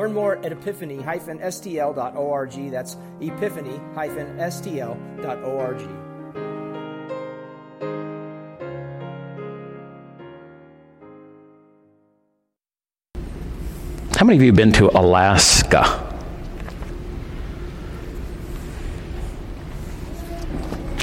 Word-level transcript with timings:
Learn 0.00 0.14
more 0.14 0.36
at 0.36 0.50
epiphany-stl.org. 0.50 2.70
That's 2.70 2.96
epiphany-stl.org. 3.20 5.80
How 14.16 14.24
many 14.24 14.36
of 14.36 14.42
you 14.42 14.46
have 14.46 14.56
been 14.56 14.72
to 14.72 14.88
Alaska? 14.98 15.84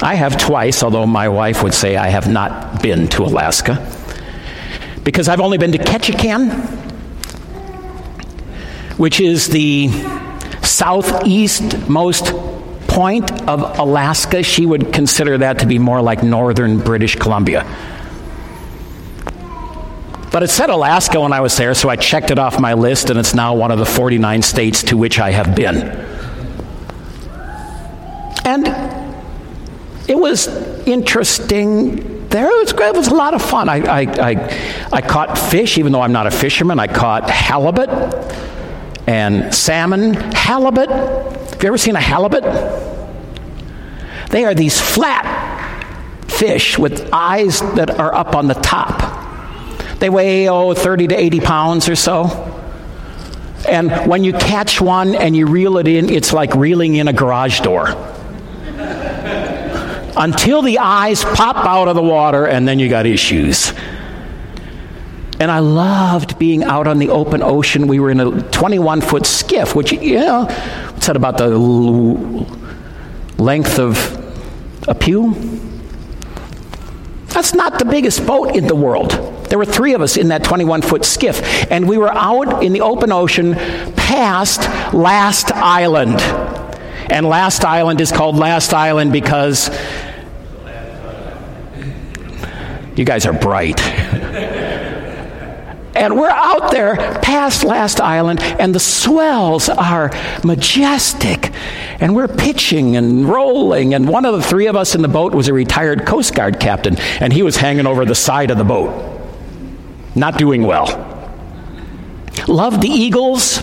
I 0.02 0.16
have 0.16 0.36
twice, 0.36 0.82
although 0.82 1.06
my 1.06 1.28
wife 1.28 1.62
would 1.62 1.74
say 1.74 1.96
I 1.96 2.08
have 2.08 2.28
not 2.28 2.82
been 2.82 3.06
to 3.10 3.22
Alaska. 3.22 3.78
Because 5.04 5.28
I've 5.28 5.40
only 5.40 5.56
been 5.56 5.70
to 5.70 5.78
Ketchikan, 5.78 6.87
which 8.98 9.20
is 9.20 9.48
the 9.48 9.88
southeastmost 10.60 12.86
point 12.88 13.30
of 13.48 13.78
Alaska. 13.78 14.42
She 14.42 14.66
would 14.66 14.92
consider 14.92 15.38
that 15.38 15.60
to 15.60 15.66
be 15.66 15.78
more 15.78 16.02
like 16.02 16.22
northern 16.22 16.78
British 16.78 17.16
Columbia. 17.16 17.64
But 20.30 20.42
it 20.42 20.50
said 20.50 20.68
Alaska 20.68 21.20
when 21.20 21.32
I 21.32 21.40
was 21.40 21.56
there, 21.56 21.74
so 21.74 21.88
I 21.88 21.96
checked 21.96 22.30
it 22.30 22.38
off 22.38 22.60
my 22.60 22.74
list, 22.74 23.08
and 23.08 23.18
it's 23.18 23.34
now 23.34 23.54
one 23.54 23.70
of 23.70 23.78
the 23.78 23.86
49 23.86 24.42
states 24.42 24.82
to 24.84 24.96
which 24.96 25.18
I 25.18 25.30
have 25.30 25.54
been. 25.54 25.76
And 28.44 28.66
it 30.08 30.18
was 30.18 30.48
interesting 30.86 32.28
there. 32.28 32.50
It 32.50 32.64
was, 32.64 32.72
great. 32.72 32.88
it 32.88 32.96
was 32.96 33.08
a 33.08 33.14
lot 33.14 33.34
of 33.34 33.42
fun. 33.42 33.68
I, 33.68 33.76
I, 33.76 34.00
I, 34.00 34.86
I 34.92 35.00
caught 35.00 35.38
fish, 35.38 35.78
even 35.78 35.92
though 35.92 36.02
I'm 36.02 36.12
not 36.12 36.26
a 36.26 36.30
fisherman. 36.30 36.78
I 36.78 36.88
caught 36.88 37.30
halibut 37.30 37.88
and 39.08 39.54
salmon, 39.54 40.12
halibut. 40.12 40.90
Have 40.90 41.62
you 41.62 41.68
ever 41.68 41.78
seen 41.78 41.96
a 41.96 42.00
halibut? 42.00 42.44
They 44.30 44.44
are 44.44 44.54
these 44.54 44.78
flat 44.78 45.24
fish 46.28 46.78
with 46.78 47.08
eyes 47.10 47.60
that 47.76 47.98
are 47.98 48.14
up 48.14 48.36
on 48.36 48.48
the 48.48 48.54
top. 48.54 49.98
They 49.98 50.10
weigh, 50.10 50.50
oh, 50.50 50.74
30 50.74 51.08
to 51.08 51.14
80 51.16 51.40
pounds 51.40 51.88
or 51.88 51.96
so. 51.96 52.26
And 53.66 53.90
when 54.06 54.24
you 54.24 54.34
catch 54.34 54.78
one 54.78 55.14
and 55.14 55.34
you 55.34 55.46
reel 55.46 55.78
it 55.78 55.88
in, 55.88 56.10
it's 56.10 56.34
like 56.34 56.54
reeling 56.54 56.94
in 56.96 57.08
a 57.08 57.12
garage 57.14 57.60
door. 57.60 57.88
Until 60.18 60.60
the 60.60 60.80
eyes 60.80 61.24
pop 61.24 61.56
out 61.56 61.88
of 61.88 61.94
the 61.94 62.02
water, 62.02 62.46
and 62.46 62.68
then 62.68 62.78
you 62.78 62.90
got 62.90 63.06
issues. 63.06 63.72
And 65.40 65.50
I 65.50 65.60
loved 65.60 66.38
being 66.38 66.64
out 66.64 66.86
on 66.86 66.98
the 66.98 67.10
open 67.10 67.42
ocean. 67.42 67.86
We 67.86 68.00
were 68.00 68.10
in 68.10 68.20
a 68.20 68.42
21 68.50 69.00
foot 69.00 69.24
skiff, 69.24 69.74
which, 69.74 69.92
you 69.92 70.18
know, 70.18 70.44
what's 70.44 71.08
about 71.08 71.38
the 71.38 71.56
length 73.38 73.78
of 73.78 73.96
a 74.88 74.94
pew? 74.94 75.34
That's 77.28 77.54
not 77.54 77.78
the 77.78 77.84
biggest 77.84 78.26
boat 78.26 78.56
in 78.56 78.66
the 78.66 78.74
world. 78.74 79.10
There 79.48 79.58
were 79.58 79.64
three 79.64 79.94
of 79.94 80.02
us 80.02 80.16
in 80.16 80.28
that 80.28 80.42
21 80.42 80.82
foot 80.82 81.04
skiff, 81.04 81.70
and 81.70 81.88
we 81.88 81.96
were 81.96 82.12
out 82.12 82.64
in 82.64 82.72
the 82.72 82.80
open 82.80 83.12
ocean 83.12 83.54
past 83.94 84.62
Last 84.92 85.52
Island. 85.52 86.20
And 87.10 87.26
Last 87.26 87.64
Island 87.64 88.00
is 88.00 88.10
called 88.10 88.36
Last 88.36 88.74
Island 88.74 89.12
because 89.12 89.70
you 92.96 93.04
guys 93.04 93.24
are 93.24 93.32
bright. 93.32 93.80
And 95.98 96.16
we're 96.16 96.30
out 96.30 96.70
there 96.70 96.96
past 97.22 97.64
Last 97.64 98.00
Island, 98.00 98.40
and 98.40 98.72
the 98.72 98.78
swells 98.78 99.68
are 99.68 100.12
majestic. 100.44 101.52
And 101.98 102.14
we're 102.14 102.28
pitching 102.28 102.96
and 102.96 103.28
rolling. 103.28 103.94
And 103.94 104.08
one 104.08 104.24
of 104.24 104.32
the 104.34 104.42
three 104.42 104.68
of 104.68 104.76
us 104.76 104.94
in 104.94 105.02
the 105.02 105.08
boat 105.08 105.34
was 105.34 105.48
a 105.48 105.52
retired 105.52 106.06
Coast 106.06 106.36
Guard 106.36 106.60
captain, 106.60 106.96
and 107.20 107.32
he 107.32 107.42
was 107.42 107.56
hanging 107.56 107.84
over 107.84 108.04
the 108.04 108.14
side 108.14 108.52
of 108.52 108.58
the 108.58 108.64
boat, 108.64 109.20
not 110.14 110.38
doing 110.38 110.62
well. 110.62 110.86
Love 112.46 112.80
the 112.80 112.88
eagles. 112.88 113.60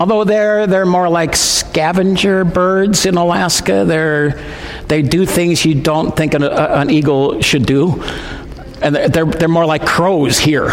Although 0.00 0.24
they're, 0.24 0.66
they're 0.66 0.86
more 0.86 1.10
like 1.10 1.36
scavenger 1.36 2.46
birds 2.46 3.04
in 3.04 3.18
Alaska, 3.18 3.84
they're, 3.84 4.42
they 4.88 5.02
do 5.02 5.26
things 5.26 5.66
you 5.66 5.74
don't 5.74 6.16
think 6.16 6.32
an, 6.32 6.42
an 6.42 6.88
eagle 6.90 7.42
should 7.42 7.66
do 7.66 8.02
and 8.86 9.12
they're, 9.12 9.24
they're 9.24 9.48
more 9.48 9.66
like 9.66 9.84
crows 9.84 10.38
here. 10.38 10.68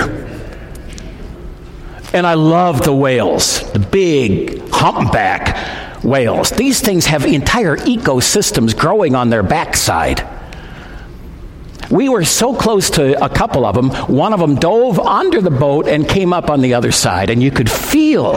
And 2.14 2.28
I 2.28 2.36
love 2.36 2.84
the 2.84 2.94
whales, 2.94 3.72
the 3.72 3.80
big 3.80 4.70
humpback 4.70 6.04
whales. 6.04 6.52
These 6.52 6.80
things 6.82 7.08
have 7.08 7.26
entire 7.26 7.76
ecosystems 7.76 8.78
growing 8.78 9.16
on 9.16 9.32
their 9.32 9.42
backside. 9.42 10.28
We 11.90 12.10
were 12.10 12.24
so 12.24 12.54
close 12.54 12.92
to 12.92 13.24
a 13.24 13.30
couple 13.30 13.66
of 13.66 13.76
them, 13.76 13.90
one 14.16 14.32
of 14.32 14.40
them 14.40 14.56
dove 14.56 15.00
under 15.00 15.42
the 15.42 15.52
boat 15.52 15.88
and 15.88 16.08
came 16.08 16.34
up 16.34 16.50
on 16.52 16.62
the 16.62 16.76
other 16.76 16.92
side, 16.92 17.32
and 17.32 17.42
you 17.42 17.50
could 17.50 17.70
feel 17.70 18.34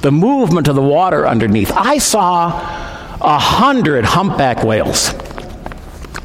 the 0.00 0.12
movement 0.12 0.68
of 0.68 0.76
the 0.76 0.82
water 0.82 1.26
underneath. 1.26 1.72
I 1.74 1.98
saw 1.98 2.48
a 3.20 3.38
hundred 3.38 4.04
humpback 4.04 4.62
whales 4.62 5.12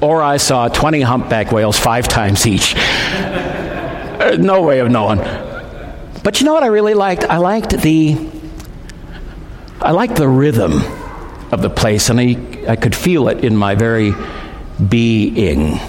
or 0.01 0.21
I 0.21 0.37
saw 0.37 0.67
20 0.67 1.01
humpback 1.01 1.51
whales 1.51 1.77
five 1.77 2.07
times 2.07 2.45
each. 2.45 2.75
Uh, 2.75 4.35
no 4.39 4.61
way 4.61 4.79
of 4.79 4.89
knowing. 4.89 5.19
But 6.23 6.39
you 6.39 6.45
know 6.45 6.53
what 6.53 6.63
I 6.63 6.67
really 6.67 6.93
liked? 6.93 7.23
I 7.23 7.37
liked 7.37 7.71
the 7.71 8.17
I 9.79 9.91
liked 9.91 10.15
the 10.15 10.27
rhythm 10.27 10.81
of 11.51 11.61
the 11.61 11.69
place, 11.69 12.09
and 12.09 12.19
I, 12.19 12.35
I 12.67 12.75
could 12.75 12.95
feel 12.95 13.29
it 13.29 13.43
in 13.43 13.55
my 13.55 13.75
very 13.75 14.13
being. 14.89 15.79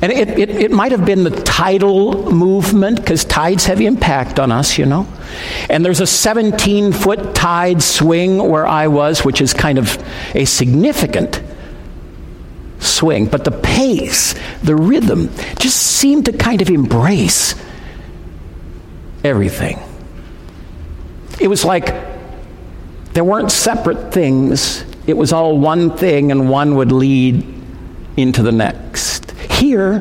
And 0.00 0.10
it, 0.10 0.30
it, 0.30 0.50
it 0.50 0.70
might 0.72 0.90
have 0.90 1.04
been 1.04 1.22
the 1.22 1.30
tidal 1.30 2.32
movement, 2.32 2.96
because 2.96 3.24
tides 3.24 3.66
have 3.66 3.80
impact 3.80 4.40
on 4.40 4.50
us, 4.50 4.78
you 4.78 4.86
know. 4.86 5.06
And 5.68 5.84
there's 5.84 6.00
a 6.00 6.06
17 6.06 6.92
foot 6.92 7.34
tide 7.34 7.82
swing 7.82 8.38
where 8.38 8.66
I 8.66 8.88
was, 8.88 9.24
which 9.24 9.40
is 9.40 9.54
kind 9.54 9.78
of 9.78 10.02
a 10.34 10.44
significant 10.44 11.40
swing, 13.02 13.26
but 13.26 13.42
the 13.42 13.50
pace, 13.50 14.32
the 14.62 14.76
rhythm, 14.76 15.28
just 15.58 15.76
seemed 15.76 16.24
to 16.24 16.32
kind 16.32 16.62
of 16.62 16.70
embrace 16.70 17.56
everything. 19.24 19.76
It 21.40 21.48
was 21.48 21.64
like 21.64 21.86
there 23.12 23.24
weren't 23.24 23.50
separate 23.50 24.14
things, 24.14 24.84
it 25.08 25.16
was 25.16 25.32
all 25.32 25.58
one 25.58 25.96
thing, 25.96 26.30
and 26.30 26.48
one 26.48 26.76
would 26.76 26.92
lead 26.92 27.44
into 28.16 28.40
the 28.40 28.52
next. 28.52 29.32
Here, 29.50 30.00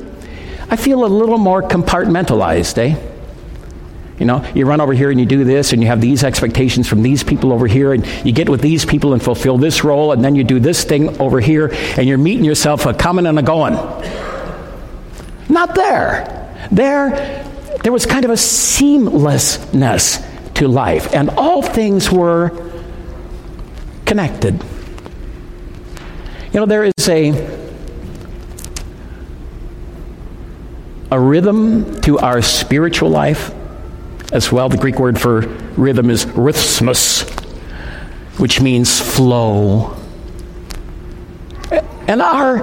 I 0.70 0.76
feel 0.76 1.04
a 1.04 1.08
little 1.08 1.40
more 1.40 1.64
compartmentalized, 1.64 2.78
eh? 2.78 3.11
You 4.22 4.28
know, 4.28 4.48
you 4.54 4.68
run 4.68 4.82
over 4.82 4.94
here 4.94 5.10
and 5.10 5.20
you 5.20 5.26
do 5.26 5.44
this, 5.44 5.74
and 5.74 5.82
you 5.82 5.88
have 5.88 6.00
these 6.00 6.24
expectations 6.24 6.88
from 6.88 7.02
these 7.02 7.24
people 7.24 7.52
over 7.52 7.66
here, 7.66 7.92
and 7.92 8.06
you 8.24 8.32
get 8.32 8.50
with 8.50 8.62
these 8.62 8.86
people 8.86 9.14
and 9.14 9.24
fulfill 9.24 9.58
this 9.58 9.84
role, 9.84 10.12
and 10.12 10.24
then 10.24 10.36
you 10.36 10.44
do 10.44 10.60
this 10.60 10.84
thing 10.84 11.20
over 11.20 11.40
here, 11.40 11.72
and 11.98 12.08
you're 12.08 12.20
meeting 12.20 12.46
yourself 12.46 12.86
a 12.86 12.94
coming 12.94 13.26
and 13.26 13.40
a 13.40 13.42
going. 13.42 13.74
Not 15.50 15.74
there. 15.74 16.54
There, 16.72 17.10
there 17.82 17.92
was 17.92 18.06
kind 18.06 18.24
of 18.24 18.30
a 18.30 18.36
seamlessness 18.36 20.24
to 20.54 20.68
life, 20.68 21.16
and 21.16 21.32
all 21.32 21.64
things 21.64 22.12
were 22.12 22.72
connected. 24.06 24.64
You 26.54 26.60
know, 26.60 26.68
there 26.68 26.84
is 26.84 27.10
a 27.10 27.60
a 31.10 31.20
rhythm 31.20 32.00
to 32.02 32.20
our 32.20 32.44
spiritual 32.44 33.10
life 33.10 33.52
as 34.32 34.52
well. 34.52 34.70
The 34.70 34.78
Greek 34.78 35.00
word 35.00 35.20
for 35.20 35.42
rhythm 35.78 36.10
is 36.10 36.26
rhythmos, 36.26 37.30
which 38.40 38.62
means 38.62 39.00
flow. 39.00 39.96
And 42.08 42.22
our 42.22 42.60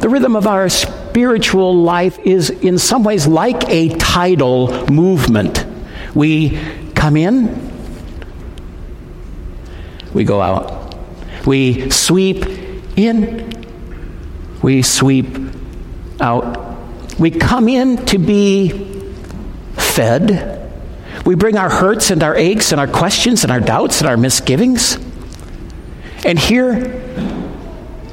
the 0.00 0.08
rhythm 0.08 0.34
of 0.34 0.46
our 0.46 0.68
spiritual 0.70 1.76
life 1.76 2.18
is 2.20 2.48
in 2.48 2.78
some 2.78 3.04
ways 3.04 3.26
like 3.26 3.68
a 3.68 3.90
tidal 3.96 4.90
movement. 4.90 5.66
We 6.14 6.58
come 6.94 7.16
in, 7.16 7.70
we 10.14 10.24
go 10.24 10.40
out. 10.40 10.96
We 11.46 11.90
sweep 11.90 12.44
in, 12.96 13.66
we 14.62 14.82
sweep 14.82 15.26
out. 16.20 17.18
We 17.18 17.30
come 17.30 17.68
in 17.68 18.04
to 18.06 18.18
be 18.18 19.12
fed. 19.74 20.59
We 21.24 21.34
bring 21.34 21.56
our 21.56 21.70
hurts 21.70 22.10
and 22.10 22.22
our 22.22 22.34
aches 22.34 22.72
and 22.72 22.80
our 22.80 22.88
questions 22.88 23.42
and 23.42 23.52
our 23.52 23.60
doubts 23.60 24.00
and 24.00 24.08
our 24.08 24.16
misgivings. 24.16 24.98
And 26.24 26.38
here 26.38 27.00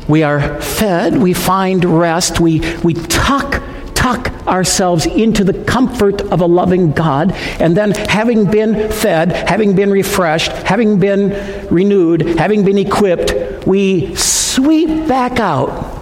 we 0.08 0.24
are 0.24 0.62
fed, 0.62 1.18
we 1.18 1.34
find 1.34 1.84
rest, 1.84 2.40
we, 2.40 2.60
we 2.84 2.94
tuck, 2.94 3.62
tuck 3.94 4.32
ourselves 4.48 5.06
into 5.06 5.44
the 5.44 5.66
comfort 5.66 6.22
of 6.22 6.40
a 6.40 6.46
loving 6.46 6.94
God, 6.94 7.34
and 7.60 7.76
then 7.76 7.92
having 7.92 8.50
been 8.50 8.90
fed, 8.90 9.32
having 9.32 9.76
been 9.76 9.92
refreshed, 9.92 10.52
having 10.52 11.00
been 11.00 11.68
renewed, 11.68 12.22
having 12.22 12.64
been 12.64 12.78
equipped, 12.78 13.68
we 13.68 14.16
sweep 14.16 15.08
back 15.10 15.40
out 15.40 15.96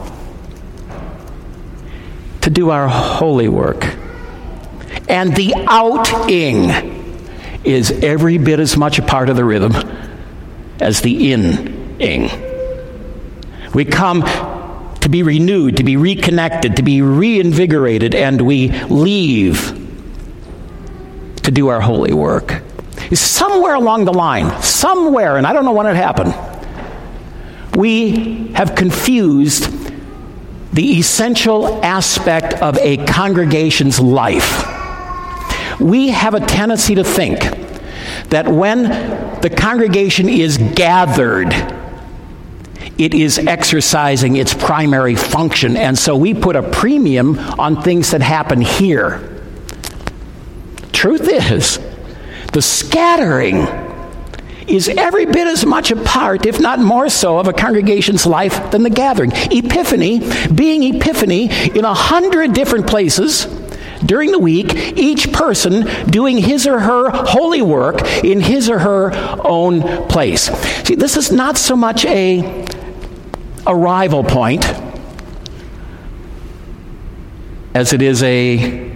to 2.41 2.51
do 2.51 2.69
our 2.69 2.87
holy 2.87 3.47
work. 3.47 3.83
And 5.09 5.35
the 5.35 5.55
outing 5.67 6.94
is 7.65 7.91
every 7.91 8.37
bit 8.37 8.59
as 8.59 8.77
much 8.77 8.99
a 8.99 9.01
part 9.01 9.29
of 9.29 9.35
the 9.35 9.43
rhythm 9.43 9.73
as 10.79 11.01
the 11.01 11.31
in-ing. 11.31 12.29
We 13.73 13.85
come 13.85 14.21
to 15.01 15.09
be 15.09 15.23
renewed, 15.23 15.77
to 15.77 15.83
be 15.83 15.97
reconnected, 15.97 16.77
to 16.77 16.83
be 16.83 17.01
reinvigorated, 17.01 18.15
and 18.15 18.41
we 18.41 18.69
leave 18.69 19.81
to 21.43 21.51
do 21.51 21.67
our 21.67 21.81
holy 21.81 22.13
work. 22.13 22.61
Somewhere 23.13 23.75
along 23.75 24.05
the 24.05 24.13
line, 24.13 24.61
somewhere, 24.61 25.37
and 25.37 25.45
I 25.45 25.53
don't 25.53 25.65
know 25.65 25.73
when 25.73 25.85
it 25.85 25.95
happened, 25.95 26.33
we 27.75 28.47
have 28.53 28.75
confused 28.75 29.69
the 30.73 30.97
essential 30.97 31.83
aspect 31.83 32.61
of 32.61 32.77
a 32.77 32.97
congregation's 33.05 33.99
life. 33.99 34.74
We 35.79 36.09
have 36.09 36.33
a 36.33 36.39
tendency 36.39 36.95
to 36.95 37.03
think 37.03 37.39
that 38.29 38.47
when 38.47 38.83
the 39.41 39.49
congregation 39.49 40.29
is 40.29 40.57
gathered, 40.57 41.53
it 42.97 43.13
is 43.13 43.37
exercising 43.37 44.37
its 44.37 44.53
primary 44.53 45.15
function, 45.15 45.75
and 45.75 45.97
so 45.97 46.15
we 46.15 46.33
put 46.33 46.55
a 46.55 46.63
premium 46.63 47.37
on 47.59 47.81
things 47.81 48.11
that 48.11 48.21
happen 48.21 48.61
here. 48.61 49.43
Truth 50.93 51.27
is, 51.27 51.79
the 52.53 52.61
scattering 52.61 53.67
is 54.67 54.87
every 54.87 55.25
bit 55.25 55.45
as 55.47 55.65
much 55.65 55.91
a 55.91 55.95
part, 55.95 56.45
if 56.45 56.59
not 56.59 56.79
more 56.79 57.09
so, 57.09 57.37
of 57.37 57.47
a 57.47 57.53
congregation's 57.53 58.25
life 58.25 58.71
than 58.71 58.81
the 58.81 58.89
gathering. 58.89 59.31
Epiphany, 59.51 60.21
being 60.53 60.95
Epiphany 60.95 61.49
in 61.77 61.85
a 61.85 61.93
hundred 61.93 62.53
different 62.53 62.87
places 62.87 63.45
during 64.05 64.31
the 64.31 64.39
week, 64.39 64.73
each 64.97 65.31
person 65.31 65.85
doing 66.05 66.37
his 66.37 66.67
or 66.67 66.79
her 66.79 67.09
holy 67.09 67.61
work 67.61 68.01
in 68.23 68.41
his 68.41 68.69
or 68.69 68.79
her 68.79 69.11
own 69.43 70.07
place. 70.07 70.43
See, 70.85 70.95
this 70.95 71.17
is 71.17 71.31
not 71.31 71.57
so 71.57 71.75
much 71.75 72.05
a 72.05 72.65
arrival 73.67 74.23
point 74.23 74.65
as 77.73 77.91
it 77.93 78.01
is 78.01 78.23
a 78.23 78.91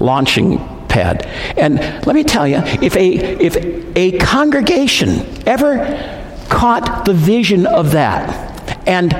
launching 0.00 0.58
pad. 0.88 1.26
And 1.56 1.78
let 2.06 2.14
me 2.14 2.24
tell 2.24 2.46
you, 2.46 2.58
if 2.82 2.96
a, 2.96 3.08
if 3.08 3.56
a 3.96 4.18
congregation 4.18 5.26
ever 5.46 6.26
caught 6.48 7.04
the 7.04 7.14
vision 7.14 7.66
of 7.66 7.92
that 7.92 8.88
and 8.88 9.14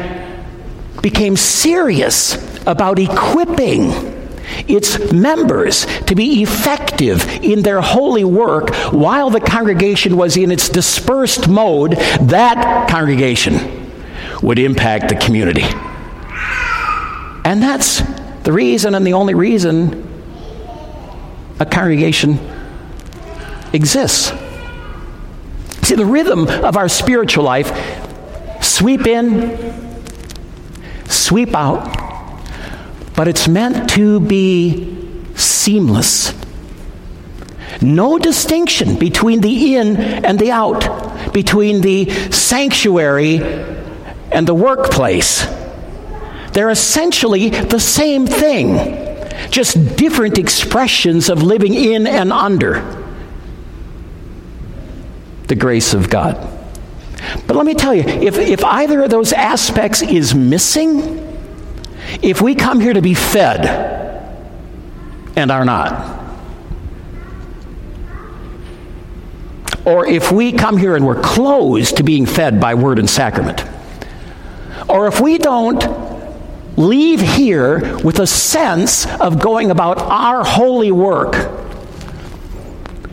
became 1.03 1.37
serious 1.37 2.35
about 2.67 2.99
equipping 2.99 4.18
its 4.67 5.13
members 5.13 5.87
to 6.07 6.15
be 6.15 6.43
effective 6.43 7.27
in 7.43 7.63
their 7.63 7.81
holy 7.81 8.25
work 8.25 8.75
while 8.93 9.31
the 9.31 9.41
congregation 9.41 10.17
was 10.17 10.37
in 10.37 10.51
its 10.51 10.69
dispersed 10.69 11.49
mode, 11.49 11.93
that 11.93 12.89
congregation 12.91 13.91
would 14.43 14.59
impact 14.59 15.09
the 15.09 15.17
community. 15.17 15.65
And 17.45 17.63
that's 17.63 18.03
the 18.43 18.53
reason 18.53 18.95
and 18.95 19.07
the 19.07 19.15
only 19.15 19.35
reason 19.35 20.05
a 21.61 21.67
congregation 21.67 22.39
exists. 23.73 24.33
See, 25.83 25.95
the 25.95 26.05
rhythm 26.05 26.47
of 26.47 26.77
our 26.77 26.89
spiritual 26.89 27.45
life 27.45 27.73
sweep 28.63 29.07
in, 29.07 29.95
sweep 31.07 31.55
out, 31.55 32.08
but 33.19 33.27
it's 33.27 33.49
meant 33.49 33.91
to 33.91 34.21
be 34.21 34.97
seamless. 35.35 36.33
No 37.83 38.17
distinction 38.17 38.97
between 38.97 39.41
the 39.41 39.75
in 39.75 39.97
and 39.97 40.39
the 40.39 40.53
out, 40.53 41.33
between 41.33 41.81
the 41.81 42.09
sanctuary 42.31 43.39
and 44.31 44.47
the 44.47 44.55
workplace. 44.55 45.45
They're 46.53 46.71
essentially 46.71 47.49
the 47.49 47.81
same 47.81 48.29
thing 48.29 49.27
just 49.51 49.97
different 49.97 50.39
expressions 50.39 51.29
of 51.29 51.43
living 51.43 51.75
in 51.75 52.07
and 52.07 52.33
under 52.33 53.05
the 55.49 55.57
grace 55.57 55.93
of 55.93 56.09
God. 56.09 56.37
But 57.49 57.57
let 57.57 57.67
me 57.67 57.75
tell 57.75 57.97
you, 57.97 58.05
if, 58.05 58.39
if 58.39 58.63
either 58.63 59.03
of 59.03 59.11
those 59.11 59.33
aspects 59.33 60.03
is 60.03 60.37
missing, 60.37 61.28
if 62.23 62.41
we 62.41 62.55
come 62.55 62.81
here 62.81 62.93
to 62.93 63.03
be 63.03 63.15
fed 63.15 63.67
and 65.37 65.51
are 65.51 65.65
not, 65.65 66.17
or 69.85 70.07
if 70.07 70.31
we 70.33 70.53
come 70.53 70.77
here 70.77 70.97
and 70.97 71.07
we're 71.07 71.21
closed 71.21 71.97
to 71.97 72.03
being 72.03 72.27
fed 72.27 72.61
by 72.61 72.75
word 72.75 72.99
and 72.99 73.09
sacrament, 73.09 73.65
or 74.89 75.07
if 75.07 75.21
we 75.21 75.39
don't 75.39 76.09
leave 76.79 77.21
here 77.21 77.99
with 78.05 78.21
a 78.21 78.27
sense 78.27 79.05
of 79.21 79.41
going 79.41 79.71
about 79.71 79.99
our 79.99 80.45
holy 80.45 80.93
work. 80.93 81.33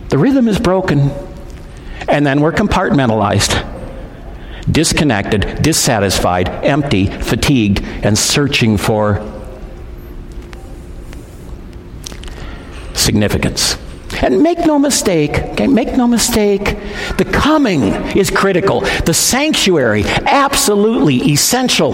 The 0.09 0.19
rhythm 0.19 0.47
is 0.47 0.59
broken, 0.59 1.09
and 2.07 2.25
then 2.25 2.41
we're 2.41 2.51
compartmentalized, 2.51 3.53
disconnected, 4.69 5.61
dissatisfied, 5.61 6.49
empty, 6.49 7.07
fatigued, 7.07 7.81
and 7.83 8.17
searching 8.17 8.77
for 8.77 9.21
significance. 12.93 13.77
And 14.21 14.41
make 14.41 14.59
no 14.59 14.79
mistake, 14.79 15.37
okay, 15.51 15.67
make 15.67 15.95
no 15.95 16.07
mistake, 16.07 16.63
the 17.17 17.29
coming 17.31 17.83
is 18.17 18.31
critical. 18.31 18.81
The 18.81 19.13
sanctuary, 19.13 20.03
absolutely 20.05 21.17
essential. 21.31 21.93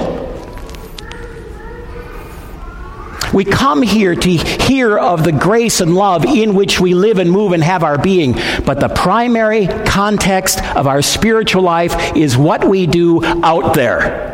We 3.33 3.45
come 3.45 3.81
here 3.81 4.15
to 4.15 4.29
hear 4.29 4.97
of 4.97 5.23
the 5.23 5.31
grace 5.31 5.81
and 5.81 5.95
love 5.95 6.25
in 6.25 6.53
which 6.55 6.79
we 6.79 6.93
live 6.93 7.17
and 7.17 7.31
move 7.31 7.53
and 7.53 7.63
have 7.63 7.83
our 7.83 7.97
being. 7.97 8.33
But 8.65 8.79
the 8.79 8.89
primary 8.89 9.67
context 9.67 10.63
of 10.75 10.87
our 10.87 11.01
spiritual 11.01 11.63
life 11.63 12.15
is 12.15 12.37
what 12.37 12.65
we 12.65 12.87
do 12.87 13.23
out 13.23 13.73
there 13.73 14.31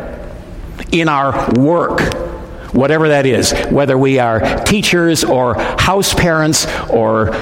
in 0.92 1.08
our 1.08 1.52
work. 1.52 2.00
Whatever 2.74 3.08
that 3.08 3.24
is, 3.24 3.52
whether 3.70 3.96
we 3.96 4.18
are 4.18 4.62
teachers 4.64 5.24
or 5.24 5.54
house 5.54 6.12
parents 6.12 6.66
or 6.90 7.34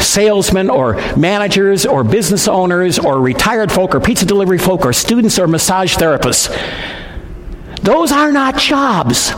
salesmen 0.00 0.70
or 0.70 0.94
managers 1.16 1.84
or 1.84 2.04
business 2.04 2.46
owners 2.46 2.98
or 2.98 3.20
retired 3.20 3.72
folk 3.72 3.94
or 3.94 4.00
pizza 4.00 4.24
delivery 4.24 4.58
folk 4.58 4.84
or 4.84 4.92
students 4.92 5.38
or 5.38 5.48
massage 5.48 5.96
therapists. 5.96 6.48
Those 7.82 8.12
are 8.12 8.32
not 8.32 8.56
jobs. 8.58 9.32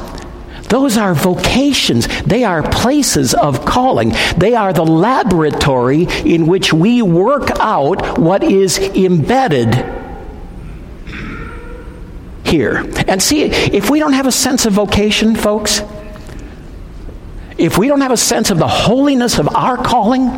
Those 0.69 0.97
are 0.99 1.15
vocations. 1.15 2.07
They 2.25 2.45
are 2.45 2.63
places 2.63 3.35
of 3.35 3.65
calling. 3.65 4.13
They 4.37 4.55
are 4.55 4.73
the 4.73 4.85
laboratory 4.85 6.07
in 6.25 6.47
which 6.47 6.73
we 6.73 7.03
work 7.03 7.51
out 7.59 8.19
what 8.19 8.45
is 8.45 8.79
embedded 8.79 9.75
here. 12.45 12.79
And 13.07 13.23
see, 13.23 13.45
if 13.45 13.91
we 13.91 13.99
don't 13.99 14.13
have 14.13 14.27
a 14.27 14.33
sense 14.33 14.67
of 14.67 14.75
vocation, 14.75 15.35
folks, 15.35 15.83
if 17.57 17.79
we 17.79 17.89
don't 17.89 18.03
have 18.03 18.13
a 18.13 18.17
sense 18.17 18.51
of 18.51 18.59
the 18.59 18.69
holiness 18.69 19.39
of 19.39 19.55
our 19.55 19.77
calling, 19.77 20.31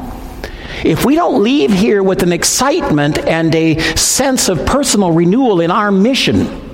if 0.84 1.04
we 1.04 1.14
don't 1.14 1.42
leave 1.42 1.72
here 1.72 2.02
with 2.02 2.22
an 2.22 2.32
excitement 2.32 3.18
and 3.18 3.54
a 3.54 3.78
sense 3.96 4.48
of 4.48 4.64
personal 4.64 5.12
renewal 5.12 5.60
in 5.60 5.70
our 5.70 5.90
mission, 5.90 6.68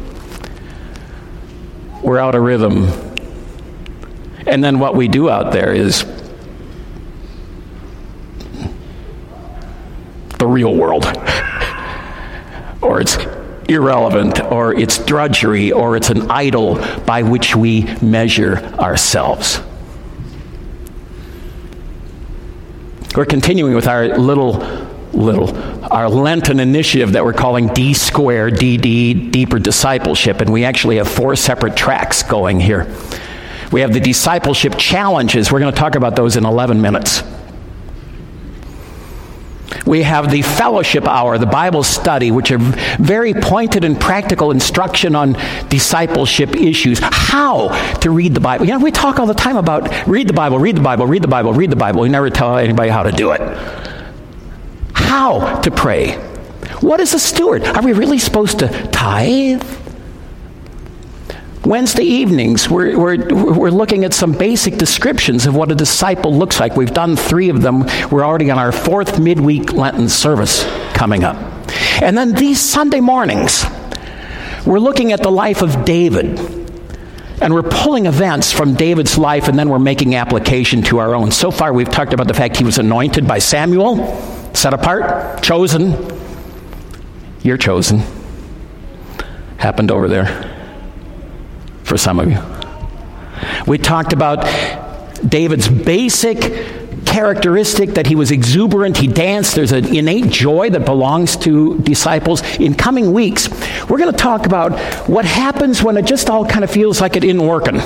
we're 2.03 2.19
out 2.19 2.35
of 2.37 2.43
rhythm 2.43 3.06
and 4.47 4.63
then 4.63 4.79
what 4.79 4.95
we 4.95 5.09
do 5.09 5.29
out 5.29 5.53
there 5.53 5.73
is 5.73 6.05
the 10.39 10.47
real 10.47 10.75
world. 10.75 11.05
or 12.83 13.01
it's 13.01 13.17
irrelevant, 13.69 14.41
or 14.45 14.75
it's 14.75 14.99
drudgery, 15.05 15.73
or 15.73 15.97
it's 15.97 16.11
an 16.11 16.31
idol 16.31 16.77
by 17.05 17.23
which 17.23 17.57
we 17.57 17.83
measure 18.01 18.59
ourselves. 18.79 19.61
We're 23.17 23.25
continuing 23.25 23.75
with 23.75 23.89
our 23.89 24.19
little, 24.19 24.59
little, 25.13 25.57
our 25.91 26.09
Lenten 26.09 26.61
initiative 26.61 27.13
that 27.13 27.25
we're 27.25 27.33
calling 27.33 27.69
D 27.69 27.95
square, 27.95 28.51
DD, 28.51 29.33
Deeper 29.33 29.59
Discipleship, 29.59 30.41
and 30.43 30.53
we 30.53 30.65
actually 30.65 30.97
have 30.97 31.09
four 31.09 31.35
separate 31.35 31.77
tracks 31.77 32.23
going 32.23 32.61
here. 32.61 32.95
We 33.73 33.81
have 33.81 33.93
the 33.93 34.01
discipleship 34.01 34.77
challenges. 34.79 35.51
We're 35.51 35.61
going 35.61 35.73
to 35.73 35.79
talk 35.79 35.95
about 35.95 36.17
those 36.17 36.37
in 36.37 36.45
11 36.45 36.81
minutes. 36.81 37.23
We 39.85 40.03
have 40.03 40.31
the 40.31 40.43
fellowship 40.43 41.05
hour, 41.07 41.39
the 41.39 41.47
Bible 41.47 41.85
study, 41.85 42.33
which 42.33 42.51
are 42.51 42.59
very 42.59 43.35
pointed 43.35 43.85
and 43.85 43.99
practical 43.99 44.51
instruction 44.51 45.15
on 45.15 45.35
discipleship 45.69 46.57
issues. 46.57 46.99
How 47.01 47.69
to 47.99 48.11
read 48.11 48.35
the 48.35 48.41
Bible. 48.41 48.67
You 48.67 48.73
know, 48.73 48.81
we 48.81 48.91
talk 48.91 49.21
all 49.21 49.27
the 49.27 49.35
time 49.35 49.57
about 49.57 50.07
read 50.09 50.29
the 50.29 50.33
Bible, 50.33 50.59
read 50.59 50.77
the 50.77 50.83
Bible, 50.83 51.07
read 51.07 51.23
the 51.23 51.29
Bible, 51.29 51.53
read 51.53 51.71
the 51.71 51.77
Bible. 51.77 52.01
We 52.01 52.09
never 52.09 52.31
tell 52.31 52.57
anybody 52.57 52.91
how 52.91 53.05
to 53.05 53.13
do 53.13 53.31
it. 53.31 53.41
How 54.93 55.61
to 55.61 55.71
pray. 55.71 56.15
What 56.81 57.01
is 57.01 57.15
a 57.15 57.19
steward? 57.19 57.65
Are 57.65 57.83
we 57.83 57.93
really 57.93 58.19
supposed 58.19 58.59
to 58.61 58.69
tithe? 58.91 59.63
Wednesday 61.67 62.05
evenings, 62.05 62.71
we're, 62.71 62.97
we're, 62.97 63.17
we're 63.35 63.71
looking 63.71 64.05
at 64.05 64.15
some 64.15 64.31
basic 64.31 64.77
descriptions 64.77 65.47
of 65.47 65.57
what 65.57 65.73
a 65.73 65.75
disciple 65.75 66.33
looks 66.33 66.61
like. 66.61 66.77
We've 66.77 66.95
done 66.95 67.17
three 67.17 67.49
of 67.49 67.61
them. 67.61 67.87
We're 68.09 68.25
already 68.25 68.53
on 68.53 68.59
our 68.59 68.71
fourth 68.71 69.19
midweek 69.19 69.73
Lenten 69.73 70.09
service 70.09 70.63
coming 70.95 71.25
up. 71.25 71.37
And 72.01 72.17
then 72.17 72.35
these 72.35 72.61
Sunday 72.61 73.01
mornings, 73.01 73.65
we're 74.65 74.79
looking 74.79 75.13
at 75.13 75.25
the 75.25 75.31
life 75.31 75.61
of 75.61 75.85
David. 75.85 76.39
And 77.43 77.53
we're 77.53 77.65
pulling 77.65 78.07
events 78.07 78.53
from 78.53 78.75
David's 78.75 79.19
life 79.19 79.49
and 79.49 79.59
then 79.59 79.69
we're 79.69 79.81
making 79.81 80.15
application 80.15 80.83
to 80.85 80.99
our 80.99 81.17
own. 81.17 81.33
So 81.33 81.51
far, 81.51 81.73
we've 81.73 81.91
talked 81.91 82.13
about 82.13 82.29
the 82.29 82.35
fact 82.35 82.59
he 82.59 82.65
was 82.65 82.79
anointed 82.79 83.27
by 83.27 83.41
Samuel, 83.41 84.17
set 84.55 84.73
apart, 84.73 85.43
chosen. 85.43 85.97
You're 87.43 87.59
chosen. 87.59 88.05
Happened 89.59 89.91
over 89.91 90.07
there 90.07 90.46
for 91.87 91.97
some 91.97 92.19
of 92.19 92.29
you. 92.29 92.39
We 93.67 93.79
talked 93.79 94.13
about 94.13 94.45
David's 95.27 95.69
basic 95.69 96.41
characteristic 97.07 97.91
that 97.91 98.07
he 98.07 98.17
was 98.17 98.31
exuberant, 98.31 98.97
he 98.97 99.07
danced. 99.07 99.55
There's 99.55 99.73
an 99.73 99.95
innate 99.95 100.29
joy 100.29 100.71
that 100.71 100.85
belongs 100.85 101.37
to 101.39 101.79
disciples. 101.79 102.43
In 102.59 102.75
coming 102.75 103.13
weeks, 103.13 103.49
we're 103.89 103.99
going 103.99 104.11
to 104.11 104.19
talk 104.19 104.45
about 104.45 104.79
what 105.09 105.25
happens 105.25 105.83
when 105.83 105.97
it 105.97 106.05
just 106.05 106.29
all 106.29 106.45
kind 106.45 106.65
of 106.65 106.71
feels 106.71 107.01
like 107.01 107.17
it 107.17 107.25
isn't 107.25 107.47
working. 107.47 107.79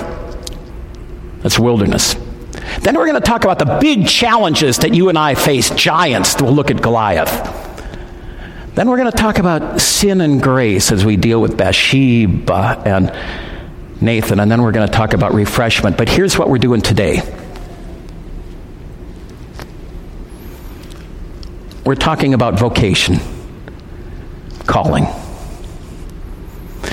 That's 1.43 1.59
wilderness. 1.59 2.15
Then 2.81 2.97
we're 2.97 3.07
going 3.07 3.21
to 3.21 3.27
talk 3.27 3.45
about 3.45 3.59
the 3.59 3.79
big 3.81 4.09
challenges 4.09 4.79
that 4.79 4.95
you 4.95 5.11
and 5.11 5.19
I 5.19 5.35
face, 5.35 5.71
giants. 5.71 6.41
We'll 6.41 6.53
look 6.55 6.71
at 6.71 6.81
Goliath. 6.81 7.31
Then 8.75 8.89
we're 8.89 8.97
going 8.97 9.11
to 9.11 9.17
talk 9.17 9.39
about 9.39 9.81
sin 9.81 10.21
and 10.23 10.43
grace 10.43 10.91
as 10.91 11.05
we 11.05 11.17
deal 11.17 11.41
with 11.41 11.57
Bathsheba 11.57 12.83
and 12.87 13.13
Nathan, 14.01 14.41
and 14.41 14.51
then 14.51 14.63
we're 14.63 14.73
going 14.73 14.87
to 14.87 14.93
talk 14.93 15.13
about 15.13 15.35
refreshment. 15.35 15.97
But 15.97 16.09
here's 16.09 16.39
what 16.39 16.49
we're 16.49 16.59
doing 16.59 16.81
today 16.81 17.21
we're 21.85 21.95
talking 21.97 22.35
about 22.35 22.59
vocation, 22.59 23.19
calling. 24.67 25.07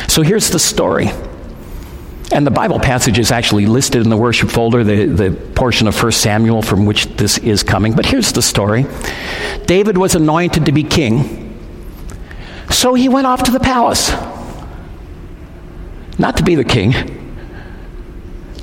So 0.08 0.24
here's 0.24 0.50
the 0.50 0.60
story. 0.60 1.10
And 2.32 2.46
the 2.46 2.52
Bible 2.52 2.80
passage 2.80 3.20
is 3.20 3.32
actually 3.32 3.68
listed 3.68 4.02
in 4.02 4.10
the 4.10 4.18
worship 4.18 4.50
folder, 4.50 4.84
the, 4.84 5.06
the 5.06 5.32
portion 5.32 5.88
of 5.88 6.02
1 6.02 6.12
Samuel 6.12 6.62
from 6.62 6.86
which 6.86 7.06
this 7.16 7.38
is 7.38 7.64
coming. 7.64 7.94
But 7.94 8.06
here's 8.06 8.32
the 8.32 8.42
story 8.42 8.86
David 9.66 9.98
was 9.98 10.16
anointed 10.16 10.66
to 10.66 10.72
be 10.72 10.84
king, 10.84 11.56
so 12.70 12.96
he 12.96 13.08
went 13.08 13.28
off 13.28 13.44
to 13.44 13.52
the 13.52 13.60
palace 13.60 14.12
not 16.18 16.38
to 16.38 16.44
be 16.44 16.56
the 16.56 16.64
king, 16.64 16.94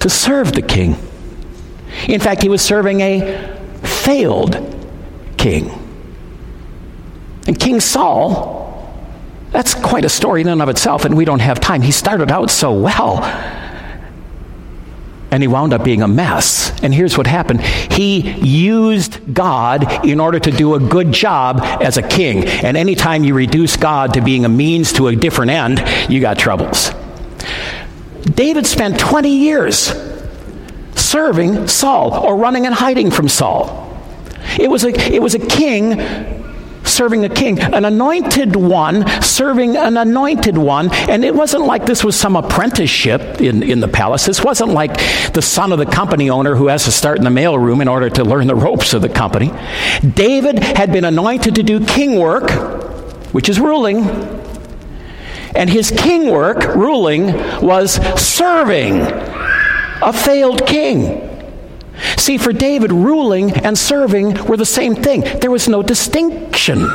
to 0.01 0.11
serve 0.11 0.53
the 0.53 0.63
king. 0.63 0.97
In 2.09 2.21
fact, 2.21 2.43
he 2.43 2.49
was 2.49 2.61
serving 2.61 3.01
a 3.01 3.55
failed 3.83 4.57
king. 5.39 5.71
And 7.47 7.59
King 7.59 7.81
Saul, 7.81 8.63
that's 9.51 9.75
quite 9.75 10.05
a 10.05 10.09
story 10.09 10.41
in 10.41 10.49
and 10.49 10.63
of 10.63 10.69
itself, 10.69 11.05
and 11.05 11.17
we 11.17 11.25
don't 11.25 11.41
have 11.41 11.61
time. 11.61 11.83
He 11.83 11.93
started 11.93 12.31
out 12.31 12.51
so 12.51 12.73
well, 12.75 13.23
and 15.31 15.43
he 15.43 15.47
wound 15.47 15.73
up 15.73 15.85
being 15.85 16.03
a 16.03 16.09
mess. 16.09 16.73
And 16.83 16.95
here's 16.95 17.17
what 17.17 17.27
happened 17.27 17.61
he 17.61 18.33
used 18.41 19.35
God 19.35 20.05
in 20.05 20.21
order 20.21 20.39
to 20.39 20.51
do 20.51 20.75
a 20.75 20.81
good 20.81 21.13
job 21.13 21.61
as 21.63 21.97
a 21.97 22.03
king. 22.03 22.45
And 22.45 22.77
anytime 22.77 23.25
you 23.25 23.35
reduce 23.35 23.77
God 23.77 24.15
to 24.15 24.21
being 24.21 24.45
a 24.45 24.49
means 24.49 24.93
to 24.95 25.09
a 25.09 25.17
different 25.17 25.51
end, 25.51 25.85
you 26.11 26.21
got 26.21 26.39
troubles. 26.39 26.91
David 28.25 28.67
spent 28.67 28.99
20 28.99 29.29
years 29.29 29.93
serving 30.95 31.69
Saul 31.69 32.15
or 32.15 32.37
running 32.37 32.67
and 32.67 32.75
hiding 32.75 33.11
from 33.11 33.29
Saul. 33.29 33.81
It 34.59 34.71
was 34.71 34.85
a, 34.85 34.89
it 35.13 35.23
was 35.23 35.35
a 35.35 35.39
king 35.39 36.01
serving 36.85 37.25
a 37.25 37.29
king, 37.29 37.59
an 37.61 37.85
anointed 37.85 38.57
one 38.57 39.07
serving 39.23 39.77
an 39.77 39.97
anointed 39.97 40.57
one. 40.57 40.93
And 40.93 41.25
it 41.25 41.35
wasn't 41.35 41.65
like 41.65 41.87
this 41.87 42.05
was 42.05 42.17
some 42.17 42.37
apprenticeship 42.37 43.41
in, 43.41 43.63
in 43.63 43.81
the 43.81 43.89
palace. 43.89 44.27
This 44.27 44.43
wasn't 44.43 44.71
like 44.71 44.97
the 45.33 45.43
son 45.43 45.73
of 45.73 45.79
the 45.79 45.87
company 45.87 46.31
owner 46.31 46.55
who 46.55 46.69
has 46.69 46.85
to 46.85 46.93
start 46.93 47.19
in 47.19 47.25
the 47.25 47.31
mailroom 47.31 47.81
in 47.81 47.89
order 47.89 48.11
to 48.11 48.25
learn 48.25 48.47
the 48.47 48.55
ropes 48.55 48.95
of 48.95 49.03
the 49.03 49.09
company. 49.09 49.53
David 50.15 50.59
had 50.59 50.93
been 50.93 51.05
anointed 51.05 51.55
to 51.57 51.63
do 51.63 51.85
king 51.85 52.19
work, 52.19 52.51
which 53.33 53.49
is 53.49 53.59
ruling 53.59 54.05
and 55.55 55.71
his 55.71 55.91
king 55.91 56.31
work, 56.31 56.75
ruling, 56.75 57.33
was 57.63 57.95
serving 58.21 59.01
a 59.01 60.13
failed 60.13 60.67
king. 60.67 61.31
See, 62.17 62.39
for 62.39 62.53
David, 62.53 62.93
ruling 62.93 63.53
and 63.53 63.79
serving 63.79 64.45
were 64.47 64.57
the 64.57 64.67
same 64.67 64.95
thing. 64.95 65.21
There 65.41 65.51
was 65.51 65.69
no 65.69 65.83
distinction. 65.83 66.89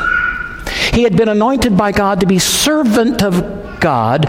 He 0.94 1.04
had 1.04 1.16
been 1.16 1.30
anointed 1.30 1.78
by 1.78 1.92
God 1.92 2.20
to 2.20 2.26
be 2.26 2.40
servant 2.40 3.24
of 3.24 3.80
God, 3.80 4.26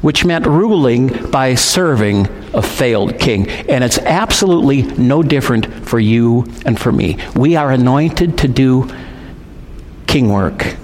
which 0.00 0.24
meant 0.24 0.46
ruling 0.46 1.30
by 1.30 1.54
serving 1.54 2.26
a 2.52 2.62
failed 2.62 3.18
king. 3.18 3.48
And 3.48 3.84
it's 3.84 3.98
absolutely 3.98 4.82
no 4.82 5.22
different 5.22 5.66
for 5.86 6.00
you 6.00 6.46
and 6.66 6.78
for 6.78 6.90
me. 6.90 7.18
We 7.36 7.56
are 7.56 7.70
anointed 7.70 8.38
to 8.38 8.48
do 8.48 8.90
king 10.06 10.30
work. 10.30 10.76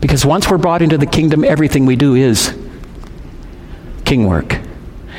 Because 0.00 0.24
once 0.24 0.48
we're 0.48 0.58
brought 0.58 0.82
into 0.82 0.98
the 0.98 1.06
kingdom, 1.06 1.44
everything 1.44 1.86
we 1.86 1.96
do 1.96 2.14
is 2.14 2.56
king 4.04 4.26
work. 4.26 4.60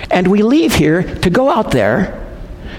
And 0.09 0.27
we 0.27 0.41
leave 0.41 0.75
here 0.75 1.03
to 1.03 1.29
go 1.29 1.49
out 1.49 1.71
there 1.71 2.15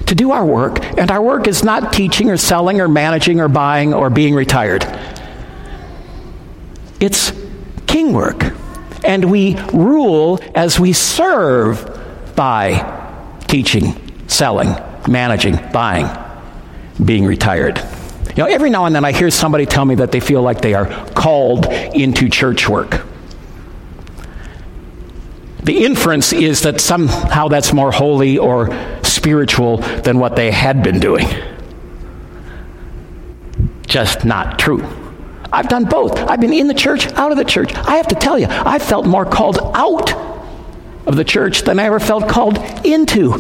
to 0.07 0.15
do 0.15 0.33
our 0.33 0.45
work, 0.45 0.83
and 0.99 1.11
our 1.11 1.23
work 1.23 1.47
is 1.47 1.63
not 1.63 1.93
teaching 1.93 2.31
or 2.31 2.37
selling 2.37 2.81
or 2.81 2.89
managing 2.89 3.41
or 3.41 3.49
buying 3.49 3.95
or 3.95 4.11
being 4.11 4.35
retired. 4.35 4.85
It's 6.99 7.33
king 7.87 8.13
work. 8.13 8.55
And 9.05 9.31
we 9.31 9.57
rule 9.73 10.41
as 10.55 10.81
we 10.81 10.93
serve 10.93 12.35
by 12.35 13.39
teaching, 13.47 14.29
selling, 14.29 14.75
managing, 15.09 15.59
buying, 15.73 16.09
being 17.05 17.25
retired. 17.25 17.81
You 18.37 18.45
know, 18.45 18.47
every 18.47 18.71
now 18.71 18.85
and 18.85 18.95
then 18.95 19.05
I 19.05 19.13
hear 19.13 19.31
somebody 19.31 19.67
tell 19.67 19.85
me 19.85 19.97
that 19.97 20.13
they 20.13 20.21
feel 20.21 20.43
like 20.43 20.61
they 20.61 20.75
are 20.75 20.87
called 21.11 21.67
into 21.67 22.29
church 22.29 22.69
work. 22.69 23.05
The 25.63 25.85
inference 25.85 26.33
is 26.33 26.63
that 26.63 26.81
somehow 26.81 27.49
that's 27.49 27.73
more 27.73 27.93
holy 27.93 28.39
or 28.39 28.71
spiritual 29.03 29.79
than 29.79 30.19
what 30.19 30.37
they 30.37 30.51
had 30.51 30.83
been 30.83 31.01
doing. 31.01 31.27
Just 33.87 34.25
not 34.25 34.59
true. 34.59 34.87
I've 35.53 35.69
done 35.69 35.85
both. 35.85 36.17
I've 36.17 36.41
been 36.41 36.53
in 36.53 36.69
the 36.69 36.75
church, 36.75 37.07
out 37.13 37.33
of 37.33 37.37
the 37.37 37.45
church. 37.45 37.75
I 37.75 37.97
have 37.97 38.09
to 38.09 38.15
tell 38.15 38.39
you, 38.39 38.47
I 38.49 38.79
felt 38.79 39.07
more 39.07 39.25
called 39.25 39.59
out 39.75 40.13
of 41.07 41.17
the 41.17 41.25
church 41.25 41.63
than 41.63 41.79
I 41.79 41.85
ever 41.85 41.99
felt 41.99 42.29
called 42.29 42.59
into 42.87 43.39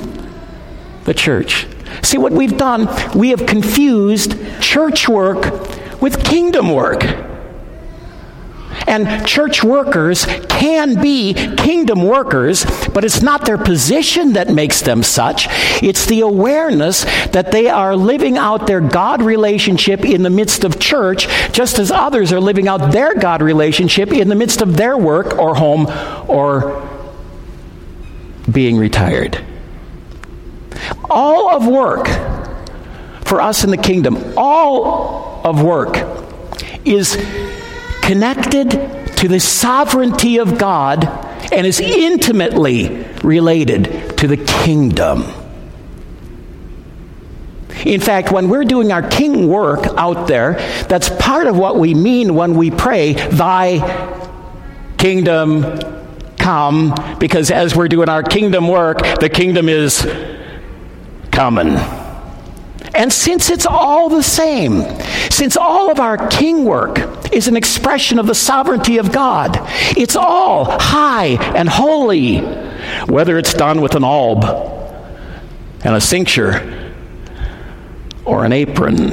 the 1.04 1.14
church. 1.14 1.66
See, 2.02 2.18
what 2.18 2.32
we've 2.32 2.56
done, 2.56 2.88
we 3.14 3.30
have 3.30 3.46
confused 3.46 4.36
church 4.60 5.08
work 5.08 6.00
with 6.00 6.24
kingdom 6.24 6.72
work. 6.72 7.04
And 8.86 9.26
church 9.26 9.62
workers 9.62 10.24
can 10.48 11.00
be 11.00 11.34
kingdom 11.34 12.02
workers, 12.02 12.64
but 12.92 13.04
it's 13.04 13.22
not 13.22 13.44
their 13.44 13.58
position 13.58 14.32
that 14.32 14.48
makes 14.48 14.80
them 14.80 15.02
such. 15.02 15.46
It's 15.82 16.06
the 16.06 16.20
awareness 16.22 17.04
that 17.28 17.52
they 17.52 17.68
are 17.68 17.94
living 17.94 18.36
out 18.36 18.66
their 18.66 18.80
God 18.80 19.22
relationship 19.22 20.04
in 20.04 20.22
the 20.22 20.30
midst 20.30 20.64
of 20.64 20.80
church, 20.80 21.28
just 21.52 21.78
as 21.78 21.92
others 21.92 22.32
are 22.32 22.40
living 22.40 22.66
out 22.66 22.90
their 22.90 23.14
God 23.14 23.42
relationship 23.42 24.12
in 24.12 24.28
the 24.28 24.34
midst 24.34 24.60
of 24.60 24.76
their 24.76 24.96
work 24.96 25.38
or 25.38 25.54
home 25.54 25.86
or 26.28 26.88
being 28.50 28.76
retired. 28.76 29.44
All 31.08 31.54
of 31.54 31.66
work 31.66 32.06
for 33.24 33.40
us 33.40 33.64
in 33.64 33.70
the 33.70 33.76
kingdom, 33.76 34.34
all 34.36 35.40
of 35.44 35.62
work 35.62 35.96
is 36.84 37.16
connected 38.02 38.70
to 39.18 39.28
the 39.28 39.38
sovereignty 39.38 40.38
of 40.38 40.58
God 40.58 41.04
and 41.52 41.66
is 41.66 41.80
intimately 41.80 43.06
related 43.22 44.18
to 44.18 44.26
the 44.26 44.36
kingdom. 44.36 45.24
In 47.84 48.00
fact, 48.00 48.30
when 48.30 48.48
we're 48.48 48.64
doing 48.64 48.92
our 48.92 49.06
king 49.06 49.48
work 49.48 49.86
out 49.96 50.26
there, 50.26 50.54
that's 50.88 51.08
part 51.08 51.46
of 51.46 51.56
what 51.56 51.76
we 51.76 51.94
mean 51.94 52.34
when 52.34 52.54
we 52.54 52.70
pray, 52.70 53.14
Thy 53.14 53.78
kingdom 54.98 55.80
come, 56.36 56.94
because 57.18 57.50
as 57.50 57.74
we're 57.76 57.88
doing 57.88 58.08
our 58.08 58.22
kingdom 58.22 58.68
work, 58.68 58.98
the 59.20 59.28
kingdom 59.28 59.68
is 59.68 60.06
coming. 61.40 61.74
And 62.94 63.10
since 63.10 63.48
it's 63.48 63.64
all 63.64 64.10
the 64.10 64.22
same, 64.22 64.82
since 65.30 65.56
all 65.56 65.90
of 65.90 65.98
our 65.98 66.28
king 66.28 66.66
work 66.66 66.98
is 67.32 67.48
an 67.48 67.56
expression 67.56 68.18
of 68.18 68.26
the 68.26 68.34
sovereignty 68.34 68.98
of 68.98 69.10
God, 69.10 69.56
it's 69.96 70.16
all 70.16 70.66
high 70.78 71.38
and 71.56 71.66
holy, 71.66 72.40
whether 73.06 73.38
it's 73.38 73.54
done 73.54 73.80
with 73.80 73.94
an 73.94 74.04
alb 74.04 74.44
and 75.82 75.94
a 75.94 76.00
cincture 76.00 76.92
or 78.26 78.44
an 78.44 78.52
apron. 78.52 79.12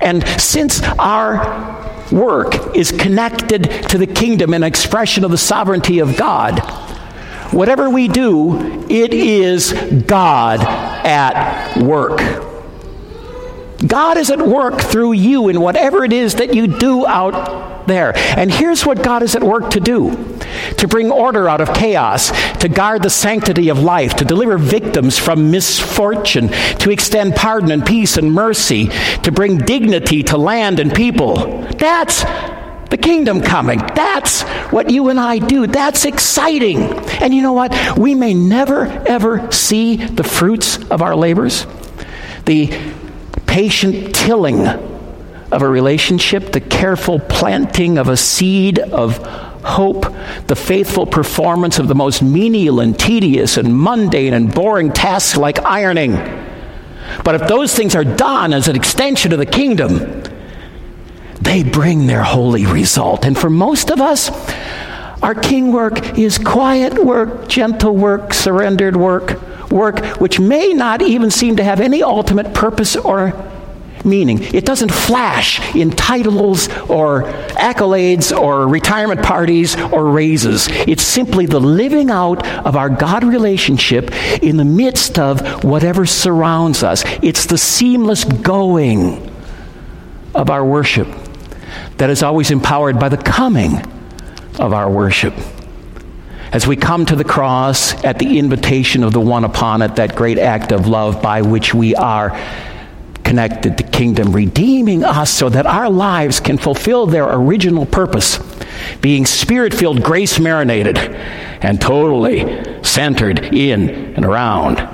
And 0.00 0.26
since 0.40 0.82
our 0.98 2.08
work 2.10 2.74
is 2.74 2.90
connected 2.90 3.64
to 3.90 3.98
the 3.98 4.06
kingdom, 4.06 4.54
an 4.54 4.62
expression 4.62 5.24
of 5.24 5.30
the 5.30 5.36
sovereignty 5.36 5.98
of 5.98 6.16
God, 6.16 6.62
Whatever 7.52 7.90
we 7.90 8.08
do, 8.08 8.86
it 8.88 9.12
is 9.12 9.72
God 10.06 10.60
at 10.60 11.76
work. 11.82 12.20
God 13.86 14.18
is 14.18 14.30
at 14.30 14.40
work 14.40 14.80
through 14.80 15.12
you 15.12 15.48
in 15.48 15.60
whatever 15.60 16.04
it 16.04 16.12
is 16.12 16.34
that 16.36 16.54
you 16.54 16.66
do 16.66 17.06
out 17.06 17.86
there. 17.86 18.12
And 18.16 18.52
here's 18.52 18.84
what 18.84 19.02
God 19.02 19.22
is 19.22 19.34
at 19.34 19.42
work 19.42 19.70
to 19.70 19.80
do 19.80 20.38
to 20.76 20.88
bring 20.88 21.10
order 21.10 21.48
out 21.48 21.60
of 21.60 21.74
chaos, 21.74 22.30
to 22.58 22.68
guard 22.68 23.02
the 23.02 23.10
sanctity 23.10 23.68
of 23.68 23.78
life, 23.78 24.14
to 24.14 24.24
deliver 24.24 24.56
victims 24.58 25.18
from 25.18 25.50
misfortune, 25.50 26.48
to 26.78 26.90
extend 26.90 27.34
pardon 27.34 27.70
and 27.70 27.84
peace 27.84 28.16
and 28.16 28.32
mercy, 28.32 28.86
to 29.22 29.32
bring 29.32 29.58
dignity 29.58 30.22
to 30.22 30.36
land 30.36 30.80
and 30.80 30.94
people. 30.94 31.62
That's 31.78 32.22
the 32.90 32.98
kingdom 32.98 33.40
coming. 33.40 33.78
That's 33.94 34.42
what 34.72 34.90
you 34.90 35.08
and 35.08 35.18
I 35.18 35.38
do. 35.38 35.66
That's 35.66 36.04
exciting. 36.04 36.82
And 37.22 37.32
you 37.32 37.40
know 37.40 37.52
what? 37.52 37.96
We 37.96 38.14
may 38.14 38.34
never, 38.34 38.86
ever 39.06 39.50
see 39.52 39.96
the 39.96 40.24
fruits 40.24 40.78
of 40.90 41.00
our 41.00 41.14
labors. 41.14 41.66
The 42.44 42.76
patient 43.46 44.14
tilling 44.14 44.66
of 44.66 45.62
a 45.62 45.68
relationship, 45.68 46.52
the 46.52 46.60
careful 46.60 47.18
planting 47.18 47.98
of 47.98 48.08
a 48.08 48.16
seed 48.16 48.78
of 48.78 49.18
hope, 49.62 50.06
the 50.46 50.56
faithful 50.56 51.06
performance 51.06 51.78
of 51.78 51.88
the 51.88 51.94
most 51.94 52.22
menial 52.22 52.80
and 52.80 52.98
tedious 52.98 53.56
and 53.56 53.78
mundane 53.78 54.34
and 54.34 54.54
boring 54.54 54.92
tasks 54.92 55.36
like 55.36 55.58
ironing. 55.64 56.12
But 57.24 57.34
if 57.34 57.48
those 57.48 57.74
things 57.74 57.94
are 57.94 58.04
done 58.04 58.52
as 58.52 58.68
an 58.68 58.76
extension 58.76 59.32
of 59.32 59.38
the 59.38 59.46
kingdom, 59.46 60.22
they 61.40 61.62
bring 61.62 62.06
their 62.06 62.22
holy 62.22 62.66
result. 62.66 63.24
And 63.24 63.36
for 63.36 63.50
most 63.50 63.90
of 63.90 64.00
us, 64.00 64.30
our 65.22 65.34
king 65.34 65.72
work 65.72 66.18
is 66.18 66.38
quiet 66.38 67.04
work, 67.04 67.48
gentle 67.48 67.94
work, 67.94 68.32
surrendered 68.32 68.96
work, 68.96 69.70
work 69.70 70.04
which 70.20 70.40
may 70.40 70.72
not 70.72 71.02
even 71.02 71.30
seem 71.30 71.56
to 71.56 71.64
have 71.64 71.80
any 71.80 72.02
ultimate 72.02 72.54
purpose 72.54 72.96
or 72.96 73.32
meaning. 74.04 74.42
It 74.54 74.64
doesn't 74.64 74.90
flash 74.90 75.74
in 75.74 75.90
titles 75.90 76.68
or 76.88 77.24
accolades 77.50 78.36
or 78.36 78.66
retirement 78.66 79.22
parties 79.22 79.76
or 79.76 80.06
raises. 80.10 80.68
It's 80.70 81.02
simply 81.02 81.44
the 81.46 81.60
living 81.60 82.10
out 82.10 82.46
of 82.46 82.76
our 82.76 82.88
God 82.88 83.24
relationship 83.24 84.10
in 84.42 84.56
the 84.56 84.64
midst 84.64 85.18
of 85.18 85.64
whatever 85.64 86.06
surrounds 86.06 86.82
us. 86.82 87.02
It's 87.22 87.46
the 87.46 87.58
seamless 87.58 88.24
going 88.24 89.30
of 90.34 90.48
our 90.48 90.64
worship 90.64 91.08
that 91.96 92.10
is 92.10 92.22
always 92.22 92.50
empowered 92.50 92.98
by 92.98 93.08
the 93.08 93.16
coming 93.16 93.76
of 94.58 94.72
our 94.72 94.90
worship. 94.90 95.34
As 96.52 96.66
we 96.66 96.76
come 96.76 97.06
to 97.06 97.14
the 97.14 97.24
cross 97.24 97.92
at 98.04 98.18
the 98.18 98.38
invitation 98.38 99.04
of 99.04 99.12
the 99.12 99.20
one 99.20 99.44
upon 99.44 99.82
it, 99.82 99.96
that 99.96 100.16
great 100.16 100.38
act 100.38 100.72
of 100.72 100.88
love 100.88 101.22
by 101.22 101.42
which 101.42 101.72
we 101.72 101.94
are 101.94 102.36
connected 103.22 103.78
to 103.78 103.84
kingdom, 103.84 104.32
redeeming 104.32 105.04
us 105.04 105.30
so 105.30 105.48
that 105.48 105.64
our 105.64 105.88
lives 105.88 106.40
can 106.40 106.58
fulfill 106.58 107.06
their 107.06 107.32
original 107.32 107.86
purpose, 107.86 108.40
being 109.00 109.24
spirit 109.24 109.72
filled, 109.72 110.02
grace 110.02 110.40
marinated, 110.40 110.98
and 110.98 111.80
totally 111.80 112.82
centered 112.82 113.54
in 113.54 113.88
and 114.16 114.24
around 114.24 114.84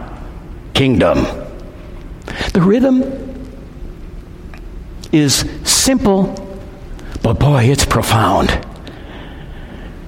kingdom. 0.75 1.25
The 2.53 2.61
rhythm 2.61 3.03
is 5.13 5.37
simple 5.65 6.46
but 7.27 7.41
boy, 7.41 7.65
it's 7.65 7.85
profound. 7.85 8.57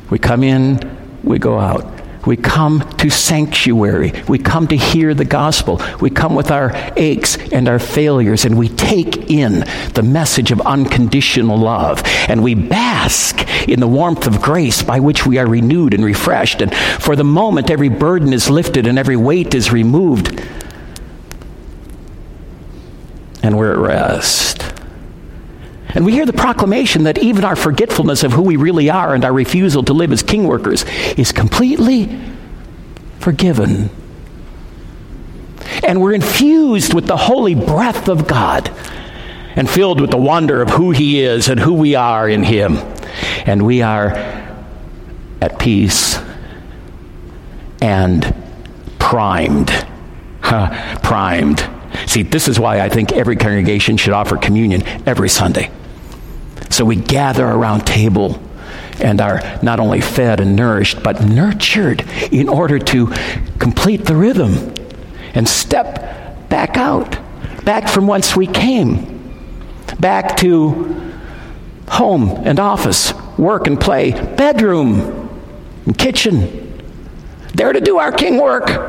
We 0.09 0.21
come 0.21 0.45
in, 0.45 0.79
we 1.25 1.41
go 1.41 1.59
out. 1.59 1.85
We 2.25 2.37
come 2.37 2.89
to 2.99 3.11
sanctuary. 3.11 4.13
We 4.29 4.39
come 4.39 4.69
to 4.69 4.77
hear 4.77 5.15
the 5.15 5.25
gospel. 5.25 5.83
We 6.01 6.11
come 6.11 6.37
with 6.37 6.53
our 6.53 6.71
aches 6.97 7.37
and 7.51 7.69
our 7.69 7.81
failures, 7.81 8.45
and 8.45 8.57
we 8.57 8.69
take 8.69 9.33
in 9.33 9.65
the 9.95 10.05
message 10.05 10.53
of 10.53 10.61
unconditional 10.61 11.59
love. 11.59 12.05
And 12.29 12.41
we 12.45 12.55
bask 12.55 13.45
in 13.69 13.81
the 13.81 13.89
warmth 13.89 14.29
of 14.29 14.41
grace 14.41 14.85
by 14.85 15.01
which 15.01 15.27
we 15.27 15.39
are 15.39 15.47
renewed 15.47 15.95
and 15.95 16.05
refreshed. 16.05 16.63
And 16.63 16.73
for 16.73 17.17
the 17.17 17.25
moment, 17.25 17.69
every 17.69 17.89
burden 17.89 18.33
is 18.33 18.49
lifted 18.49 18.87
and 18.87 18.97
every 18.97 19.17
weight 19.17 19.57
is 19.57 19.73
removed. 19.73 20.41
And 23.43 23.59
we're 23.59 23.73
at 23.73 23.79
rest. 23.79 24.68
And 25.95 26.05
we 26.05 26.13
hear 26.13 26.27
the 26.27 26.33
proclamation 26.33 27.05
that 27.05 27.19
even 27.19 27.45
our 27.45 27.57
forgetfulness 27.57 28.23
of 28.23 28.33
who 28.33 28.43
we 28.43 28.57
really 28.57 28.91
are 28.91 29.15
and 29.15 29.25
our 29.25 29.33
refusal 29.33 29.83
to 29.85 29.93
live 29.93 30.13
as 30.13 30.23
king 30.23 30.47
workers 30.47 30.85
is 31.17 31.33
completely 31.33 32.19
forgiven. 33.21 33.91
And 35.87 36.01
we're 36.01 36.15
infused 36.15 36.95
with 36.95 37.07
the 37.07 37.17
holy 37.17 37.55
breath 37.55 38.09
of 38.09 38.27
God 38.27 38.71
and 39.57 39.69
filled 39.69 40.01
with 40.01 40.11
the 40.11 40.19
wonder 40.19 40.63
of 40.63 40.71
who 40.71 40.91
He 40.91 41.21
is 41.21 41.49
and 41.49 41.59
who 41.59 41.73
we 41.73 41.95
are 41.95 42.29
in 42.29 42.43
Him. 42.43 42.77
And 43.47 43.65
we 43.65 43.83
are 43.83 44.13
at 45.41 45.59
peace 45.59 46.21
and 47.81 48.35
primed. 48.99 49.71
Huh, 50.43 50.99
primed. 51.03 51.69
See, 52.19 52.25
this 52.25 52.49
is 52.49 52.59
why 52.59 52.81
I 52.81 52.89
think 52.89 53.13
every 53.13 53.37
congregation 53.37 53.97
should 53.97 54.13
offer 54.13 54.37
communion 54.37 54.83
every 55.07 55.29
Sunday. 55.29 55.71
So 56.69 56.85
we 56.85 56.97
gather 56.97 57.47
around 57.47 57.87
table 57.87 58.43
and 59.01 59.21
are 59.21 59.41
not 59.63 59.79
only 59.79 60.01
fed 60.01 60.41
and 60.41 60.57
nourished, 60.57 61.01
but 61.01 61.25
nurtured 61.25 62.05
in 62.33 62.49
order 62.49 62.81
to 62.81 63.07
complete 63.61 64.05
the 64.05 64.17
rhythm 64.17 64.75
and 65.35 65.49
step 65.49 66.49
back 66.49 66.77
out, 66.77 67.17
back 67.65 67.89
from 67.89 68.09
whence 68.09 68.35
we 68.35 68.49
came, 68.49 69.39
back 70.01 70.37
to 70.39 71.15
home 71.87 72.31
and 72.45 72.59
office, 72.59 73.15
work 73.39 73.69
and 73.69 73.81
play, 73.81 74.11
bedroom 74.11 75.31
and 75.87 75.97
kitchen, 75.97 76.83
there 77.55 77.73
to 77.73 77.81
do 77.81 77.99
our 77.99 78.11
king 78.11 78.39
work, 78.39 78.88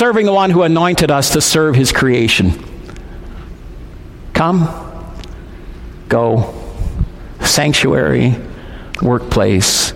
serving 0.00 0.24
the 0.24 0.32
one 0.32 0.48
who 0.48 0.62
anointed 0.62 1.10
us 1.10 1.32
to 1.34 1.42
serve 1.42 1.74
his 1.74 1.92
creation. 1.92 2.54
Come 4.32 4.66
go, 6.08 6.54
sanctuary, 7.42 8.34
workplace, 9.02 9.92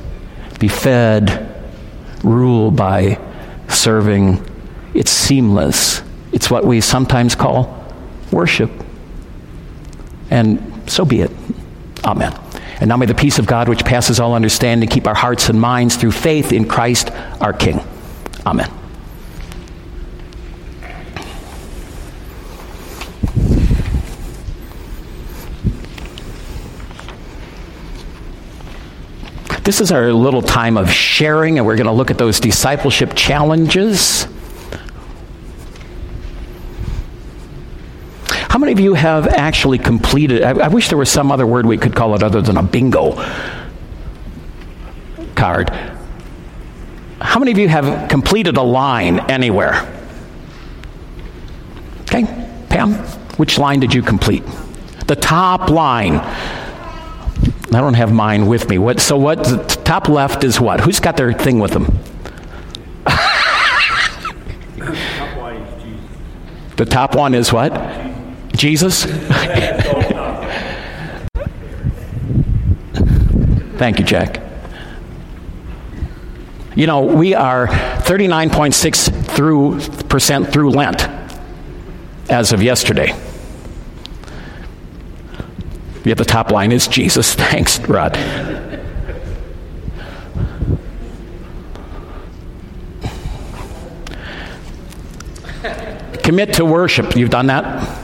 be 0.60 0.68
fed, 0.68 1.64
rule 2.22 2.70
by 2.70 3.18
serving. 3.70 4.44
It's 4.92 5.10
seamless. 5.10 6.02
It's 6.32 6.50
what 6.50 6.66
we 6.66 6.82
sometimes 6.82 7.34
call 7.34 7.90
worship. 8.30 8.70
And 10.28 10.82
so 10.86 11.06
be 11.06 11.22
it. 11.22 11.30
Amen. 12.04 12.38
And 12.78 12.90
now 12.90 12.98
may 12.98 13.06
the 13.06 13.14
peace 13.14 13.38
of 13.38 13.46
God, 13.46 13.70
which 13.70 13.86
passes 13.86 14.20
all 14.20 14.34
understanding, 14.34 14.86
keep 14.86 15.06
our 15.06 15.14
hearts 15.14 15.48
and 15.48 15.58
minds 15.58 15.96
through 15.96 16.12
faith 16.12 16.52
in 16.52 16.68
Christ 16.68 17.10
our 17.40 17.54
King. 17.54 17.80
Amen. 18.44 18.70
This 29.64 29.80
is 29.80 29.90
our 29.90 30.12
little 30.12 30.42
time 30.42 30.76
of 30.76 30.90
sharing, 30.90 31.56
and 31.56 31.66
we're 31.66 31.76
going 31.76 31.86
to 31.86 31.92
look 31.92 32.10
at 32.10 32.18
those 32.18 32.38
discipleship 32.38 33.14
challenges. 33.14 34.26
How 38.28 38.58
many 38.58 38.72
of 38.72 38.78
you 38.78 38.92
have 38.92 39.26
actually 39.26 39.78
completed? 39.78 40.42
I, 40.42 40.50
I, 40.50 40.68
wish 40.68 40.88
there 40.88 40.98
was 40.98 41.08
some 41.08 41.32
other 41.32 41.46
word 41.46 41.64
we 41.64 41.78
could 41.78 41.96
call 41.96 42.14
it 42.14 42.22
other 42.22 42.42
than 42.42 42.58
a 42.58 42.62
bingo 42.62 43.14
card. 45.34 45.70
How 47.22 47.40
many 47.40 47.50
of 47.50 47.56
you 47.56 47.68
have 47.68 48.10
completed 48.10 48.58
a 48.58 48.62
line 48.62 49.18
anywhere? 49.30 49.90
Okay, 52.02 52.24
Pam, 52.68 52.92
which 53.38 53.58
line 53.58 53.80
did 53.80 53.94
you 53.94 54.02
complete? 54.02 54.44
The 55.06 55.16
top 55.16 55.70
line. 55.70 56.20
I 57.74 57.80
don't 57.80 57.94
have 57.94 58.12
mine 58.12 58.46
with 58.46 58.68
me. 58.68 58.78
What, 58.78 59.00
so 59.00 59.16
what? 59.16 59.44
The 59.44 59.80
top 59.84 60.08
left 60.08 60.44
is 60.44 60.60
what? 60.60 60.80
Who's 60.80 61.00
got 61.00 61.16
their 61.16 61.32
thing 61.32 61.58
with 61.58 61.72
them? 61.72 61.84
the 66.76 66.84
top 66.84 67.14
one 67.14 67.34
is 67.34 67.52
what? 67.52 67.72
Jesus? 68.54 69.04
Thank 73.76 73.98
you, 73.98 74.04
Jack. 74.04 74.40
You 76.76 76.86
know, 76.86 77.02
we 77.02 77.34
are 77.34 77.66
39.6 77.66 79.26
through 79.26 79.80
percent 80.08 80.52
through 80.52 80.70
Lent 80.70 81.08
as 82.28 82.52
of 82.52 82.62
yesterday. 82.62 83.12
Yet 86.04 86.18
the 86.18 86.24
top 86.24 86.50
line 86.50 86.70
is 86.70 86.86
Jesus. 86.86 87.34
Thanks, 87.34 87.80
Rod. 87.80 88.14
Commit 96.22 96.54
to 96.54 96.64
worship. 96.64 97.16
You've 97.16 97.30
done 97.30 97.46
that? 97.48 98.00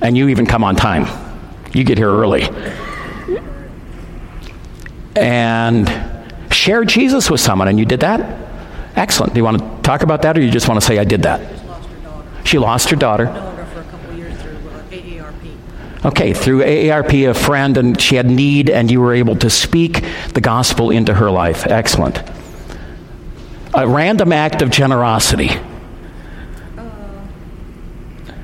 And 0.00 0.16
you 0.16 0.28
even 0.28 0.46
come 0.46 0.64
on 0.64 0.76
time. 0.76 1.06
You 1.72 1.84
get 1.84 1.96
here 1.96 2.10
early. 2.10 2.48
And 5.16 5.90
share 6.50 6.84
Jesus 6.84 7.30
with 7.30 7.40
someone, 7.40 7.68
and 7.68 7.78
you 7.78 7.84
did 7.84 8.00
that? 8.00 8.38
Excellent. 8.96 9.32
Do 9.34 9.38
you 9.38 9.44
want 9.44 9.58
to 9.58 9.82
talk 9.82 10.02
about 10.02 10.22
that, 10.22 10.36
or 10.36 10.42
you 10.42 10.50
just 10.50 10.68
want 10.68 10.80
to 10.80 10.86
say, 10.86 10.98
I 10.98 11.04
did 11.04 11.22
that? 11.22 11.40
She 12.44 12.58
lost 12.58 12.90
her 12.90 12.96
daughter. 12.96 13.51
Okay, 16.04 16.32
through 16.32 16.62
AARP, 16.62 17.30
a 17.30 17.34
friend, 17.34 17.76
and 17.76 18.00
she 18.00 18.16
had 18.16 18.26
need, 18.26 18.68
and 18.68 18.90
you 18.90 19.00
were 19.00 19.14
able 19.14 19.36
to 19.36 19.48
speak 19.48 20.04
the 20.34 20.40
gospel 20.40 20.90
into 20.90 21.14
her 21.14 21.30
life. 21.30 21.64
Excellent. 21.66 22.20
A 23.74 23.86
random 23.86 24.32
act 24.32 24.62
of 24.62 24.70
generosity. 24.70 25.48
Uh, 25.48 25.60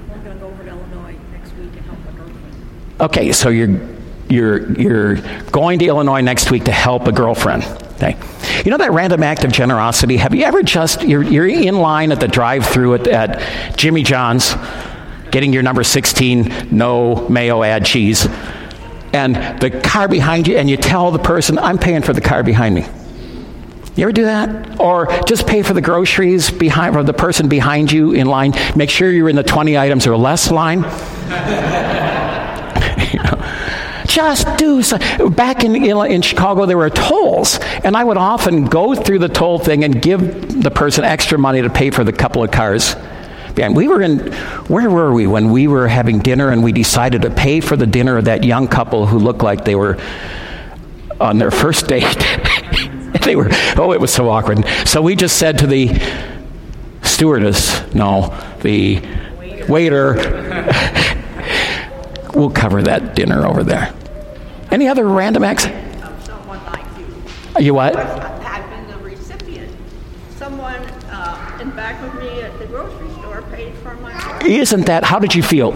we're 0.08 0.18
going 0.18 0.38
to 0.38 0.40
go 0.40 0.46
over 0.46 0.62
to 0.62 0.70
Illinois 0.70 1.16
next 1.32 1.52
week 1.56 1.72
and 1.74 1.84
help 1.84 1.98
a 1.98 2.12
girlfriend. 2.12 3.00
Okay, 3.00 3.32
so 3.32 3.48
you're 3.48 3.80
you're 4.28 4.72
you're 4.80 5.14
going 5.50 5.80
to 5.80 5.86
Illinois 5.86 6.20
next 6.20 6.52
week 6.52 6.64
to 6.64 6.72
help 6.72 7.08
a 7.08 7.12
girlfriend. 7.12 7.64
Okay. 7.96 8.16
You 8.64 8.70
know 8.70 8.78
that 8.78 8.92
random 8.92 9.24
act 9.24 9.42
of 9.42 9.50
generosity? 9.50 10.16
Have 10.16 10.32
you 10.32 10.44
ever 10.44 10.62
just 10.62 11.02
you're 11.02 11.24
you're 11.24 11.48
in 11.48 11.78
line 11.78 12.12
at 12.12 12.20
the 12.20 12.28
drive-through 12.28 12.94
at, 12.94 13.08
at 13.08 13.76
Jimmy 13.76 14.04
John's? 14.04 14.54
Getting 15.30 15.52
your 15.52 15.62
number 15.62 15.84
16, 15.84 16.68
no 16.70 17.28
mayo, 17.28 17.62
add 17.62 17.84
cheese. 17.84 18.26
And 19.12 19.60
the 19.60 19.80
car 19.82 20.08
behind 20.08 20.46
you, 20.46 20.56
and 20.56 20.68
you 20.68 20.76
tell 20.76 21.10
the 21.10 21.18
person, 21.18 21.58
I'm 21.58 21.78
paying 21.78 22.02
for 22.02 22.12
the 22.12 22.20
car 22.20 22.42
behind 22.42 22.74
me. 22.74 22.86
You 23.96 24.04
ever 24.04 24.12
do 24.12 24.26
that? 24.26 24.78
Or 24.78 25.06
just 25.26 25.46
pay 25.46 25.62
for 25.62 25.72
the 25.72 25.80
groceries 25.80 26.50
behind 26.50 26.94
for 26.94 27.02
the 27.02 27.12
person 27.12 27.48
behind 27.48 27.90
you 27.90 28.12
in 28.12 28.28
line. 28.28 28.52
Make 28.76 28.90
sure 28.90 29.10
you're 29.10 29.28
in 29.28 29.34
the 29.34 29.42
20 29.42 29.76
items 29.76 30.06
or 30.06 30.16
less 30.16 30.52
line. 30.52 30.82
just 34.06 34.56
do 34.56 34.82
so. 34.82 34.98
Back 35.30 35.64
in, 35.64 35.74
in 35.74 36.22
Chicago, 36.22 36.66
there 36.66 36.78
were 36.78 36.90
tolls, 36.90 37.58
and 37.82 37.96
I 37.96 38.04
would 38.04 38.16
often 38.16 38.66
go 38.66 38.94
through 38.94 39.18
the 39.18 39.28
toll 39.28 39.58
thing 39.58 39.82
and 39.82 40.00
give 40.00 40.62
the 40.62 40.70
person 40.70 41.04
extra 41.04 41.36
money 41.36 41.62
to 41.62 41.70
pay 41.70 41.90
for 41.90 42.04
the 42.04 42.12
couple 42.12 42.44
of 42.44 42.52
cars 42.52 42.94
and 43.58 43.76
we 43.76 43.88
were 43.88 44.02
in, 44.02 44.32
where 44.68 44.90
were 44.90 45.12
we 45.12 45.26
when 45.26 45.50
we 45.50 45.66
were 45.66 45.88
having 45.88 46.18
dinner 46.18 46.50
and 46.50 46.62
we 46.62 46.72
decided 46.72 47.22
to 47.22 47.30
pay 47.30 47.60
for 47.60 47.76
the 47.76 47.86
dinner 47.86 48.18
of 48.18 48.26
that 48.26 48.44
young 48.44 48.68
couple 48.68 49.06
who 49.06 49.18
looked 49.18 49.42
like 49.42 49.64
they 49.64 49.74
were 49.74 49.98
on 51.20 51.38
their 51.38 51.50
first 51.50 51.86
date? 51.86 52.04
they 53.24 53.36
were, 53.36 53.48
oh, 53.76 53.92
it 53.92 54.00
was 54.00 54.12
so 54.12 54.28
awkward. 54.28 54.64
So 54.86 55.02
we 55.02 55.16
just 55.16 55.38
said 55.38 55.58
to 55.58 55.66
the 55.66 56.00
stewardess, 57.02 57.94
no, 57.94 58.34
the 58.62 59.00
waiter, 59.68 60.14
we'll 62.34 62.50
cover 62.50 62.82
that 62.82 63.14
dinner 63.14 63.46
over 63.46 63.64
there. 63.64 63.94
Any 64.70 64.88
other 64.88 65.06
random 65.06 65.44
acts? 65.44 65.66
You 67.58 67.74
what? 67.74 67.96
I've 67.96 68.70
been 68.70 68.86
the 68.86 68.98
recipient. 68.98 69.74
Someone 70.36 70.80
uh, 71.10 71.58
in 71.60 71.70
back 71.70 72.00
of 72.04 72.14
me 72.22 72.42
at 72.42 72.56
the 72.60 72.66
grocery 72.66 73.10
store 73.14 73.42
paid 73.50 73.74
for 73.78 73.94
my. 73.96 74.27
Isn't 74.44 74.86
that, 74.86 75.04
how 75.04 75.18
did 75.18 75.34
you 75.34 75.42
feel? 75.42 75.72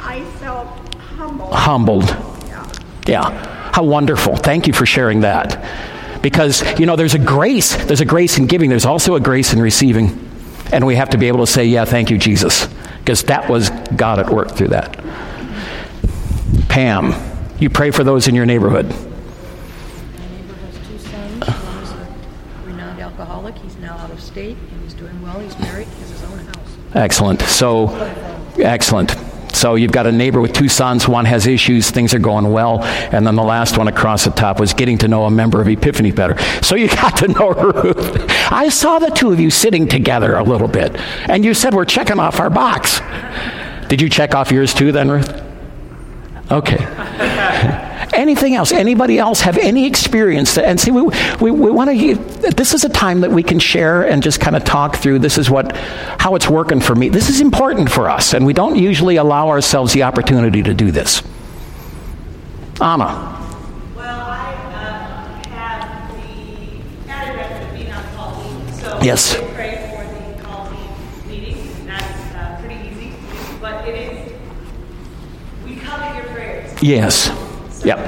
I 0.00 0.24
felt 0.38 0.66
humbled. 0.98 1.54
Humbled. 1.54 2.04
Yeah. 2.46 2.72
Yeah. 3.06 3.72
How 3.72 3.82
wonderful. 3.84 4.36
Thank 4.36 4.66
you 4.66 4.72
for 4.72 4.86
sharing 4.86 5.20
that. 5.20 6.22
Because, 6.22 6.62
you 6.78 6.86
know, 6.86 6.94
there's 6.94 7.14
a 7.14 7.18
grace. 7.18 7.74
There's 7.86 8.00
a 8.00 8.04
grace 8.04 8.38
in 8.38 8.46
giving, 8.46 8.70
there's 8.70 8.86
also 8.86 9.16
a 9.16 9.20
grace 9.20 9.52
in 9.52 9.60
receiving. 9.60 10.30
And 10.72 10.86
we 10.86 10.94
have 10.94 11.10
to 11.10 11.18
be 11.18 11.28
able 11.28 11.40
to 11.40 11.50
say, 11.50 11.64
yeah, 11.64 11.84
thank 11.84 12.10
you, 12.10 12.18
Jesus. 12.18 12.68
Because 12.98 13.24
that 13.24 13.48
was 13.48 13.70
God 13.96 14.18
at 14.20 14.30
work 14.30 14.52
through 14.52 14.68
that. 14.68 14.96
Pam, 16.68 17.14
you 17.58 17.68
pray 17.68 17.90
for 17.90 18.04
those 18.04 18.28
in 18.28 18.34
your 18.34 18.46
neighborhood. 18.46 18.86
My 18.86 18.94
neighbor 20.28 20.54
has 20.54 20.88
two 20.88 20.98
sons. 20.98 21.44
One 21.44 21.82
is 21.82 21.90
a 21.90 22.08
renowned 22.66 23.00
alcoholic. 23.00 23.56
He's 23.58 23.76
now 23.76 23.96
out 23.96 24.10
of 24.10 24.20
state 24.20 24.56
and 24.56 24.82
he's 24.82 24.94
doing 24.94 25.20
well. 25.22 25.40
He's 25.40 25.58
married. 25.58 25.88
He 25.88 26.00
has 26.00 26.10
his 26.10 26.22
own 26.24 26.38
house. 26.38 26.71
Excellent. 26.94 27.40
So, 27.42 27.88
excellent. 28.58 29.16
So 29.52 29.74
you've 29.74 29.92
got 29.92 30.06
a 30.06 30.12
neighbor 30.12 30.40
with 30.40 30.52
two 30.52 30.68
sons. 30.68 31.06
One 31.06 31.24
has 31.26 31.46
issues. 31.46 31.90
Things 31.90 32.14
are 32.14 32.18
going 32.18 32.50
well. 32.50 32.82
And 32.82 33.26
then 33.26 33.36
the 33.36 33.42
last 33.42 33.78
one 33.78 33.86
across 33.86 34.24
the 34.24 34.30
top 34.30 34.58
was 34.58 34.74
getting 34.74 34.98
to 34.98 35.08
know 35.08 35.24
a 35.24 35.30
member 35.30 35.60
of 35.60 35.68
Epiphany 35.68 36.10
better. 36.10 36.38
So 36.62 36.74
you 36.74 36.88
got 37.02 37.16
to 37.18 37.28
know 37.28 37.50
Ruth. 37.50 38.26
I 38.50 38.68
saw 38.70 38.98
the 38.98 39.10
two 39.10 39.30
of 39.30 39.38
you 39.38 39.50
sitting 39.50 39.86
together 39.86 40.36
a 40.36 40.42
little 40.42 40.68
bit. 40.68 40.96
And 41.28 41.44
you 41.44 41.54
said, 41.54 41.74
we're 41.74 41.84
checking 41.84 42.18
off 42.18 42.40
our 42.40 42.50
box. 42.50 43.00
Did 43.88 44.00
you 44.00 44.08
check 44.08 44.34
off 44.34 44.50
yours 44.50 44.72
too 44.74 44.90
then, 44.90 45.10
Ruth? 45.10 45.42
Okay. 46.50 47.88
Anything 48.12 48.54
else? 48.54 48.72
Anybody 48.72 49.18
else 49.18 49.40
have 49.40 49.56
any 49.56 49.86
experience? 49.86 50.54
That, 50.54 50.66
and 50.66 50.78
see, 50.78 50.90
we, 50.90 51.02
we, 51.40 51.50
we 51.50 51.70
want 51.70 51.90
to. 51.90 52.14
This 52.50 52.74
is 52.74 52.84
a 52.84 52.88
time 52.88 53.20
that 53.22 53.30
we 53.30 53.42
can 53.42 53.58
share 53.58 54.02
and 54.06 54.22
just 54.22 54.38
kind 54.38 54.54
of 54.54 54.64
talk 54.64 54.96
through. 54.96 55.20
This 55.20 55.38
is 55.38 55.48
what, 55.48 55.74
how 56.18 56.34
it's 56.34 56.48
working 56.48 56.80
for 56.80 56.94
me. 56.94 57.08
This 57.08 57.30
is 57.30 57.40
important 57.40 57.90
for 57.90 58.10
us, 58.10 58.34
and 58.34 58.44
we 58.44 58.52
don't 58.52 58.76
usually 58.76 59.16
allow 59.16 59.48
ourselves 59.48 59.94
the 59.94 60.02
opportunity 60.02 60.62
to 60.62 60.74
do 60.74 60.90
this. 60.90 61.22
Anna. 62.80 63.38
Well, 63.96 64.20
I 64.26 64.54
uh, 64.74 65.48
have 65.48 66.14
the 66.14 67.10
address 67.10 67.64
of 67.64 67.74
being 67.74 67.92
on 67.92 68.04
call 68.14 68.42
team, 68.42 68.72
so 68.72 68.98
Yes. 69.02 69.36
Pray 69.54 69.90
for 69.94 70.04
the 70.04 70.42
call 70.42 70.70
meeting. 71.28 71.86
That's 71.86 72.34
uh, 72.34 72.58
pretty 72.60 72.88
easy, 72.88 73.14
but 73.60 73.88
it 73.88 73.94
is 73.94 74.32
we 75.64 75.76
covet 75.76 76.16
your 76.16 76.24
prayers. 76.34 76.82
Yes. 76.82 77.30
Yep. 77.84 77.98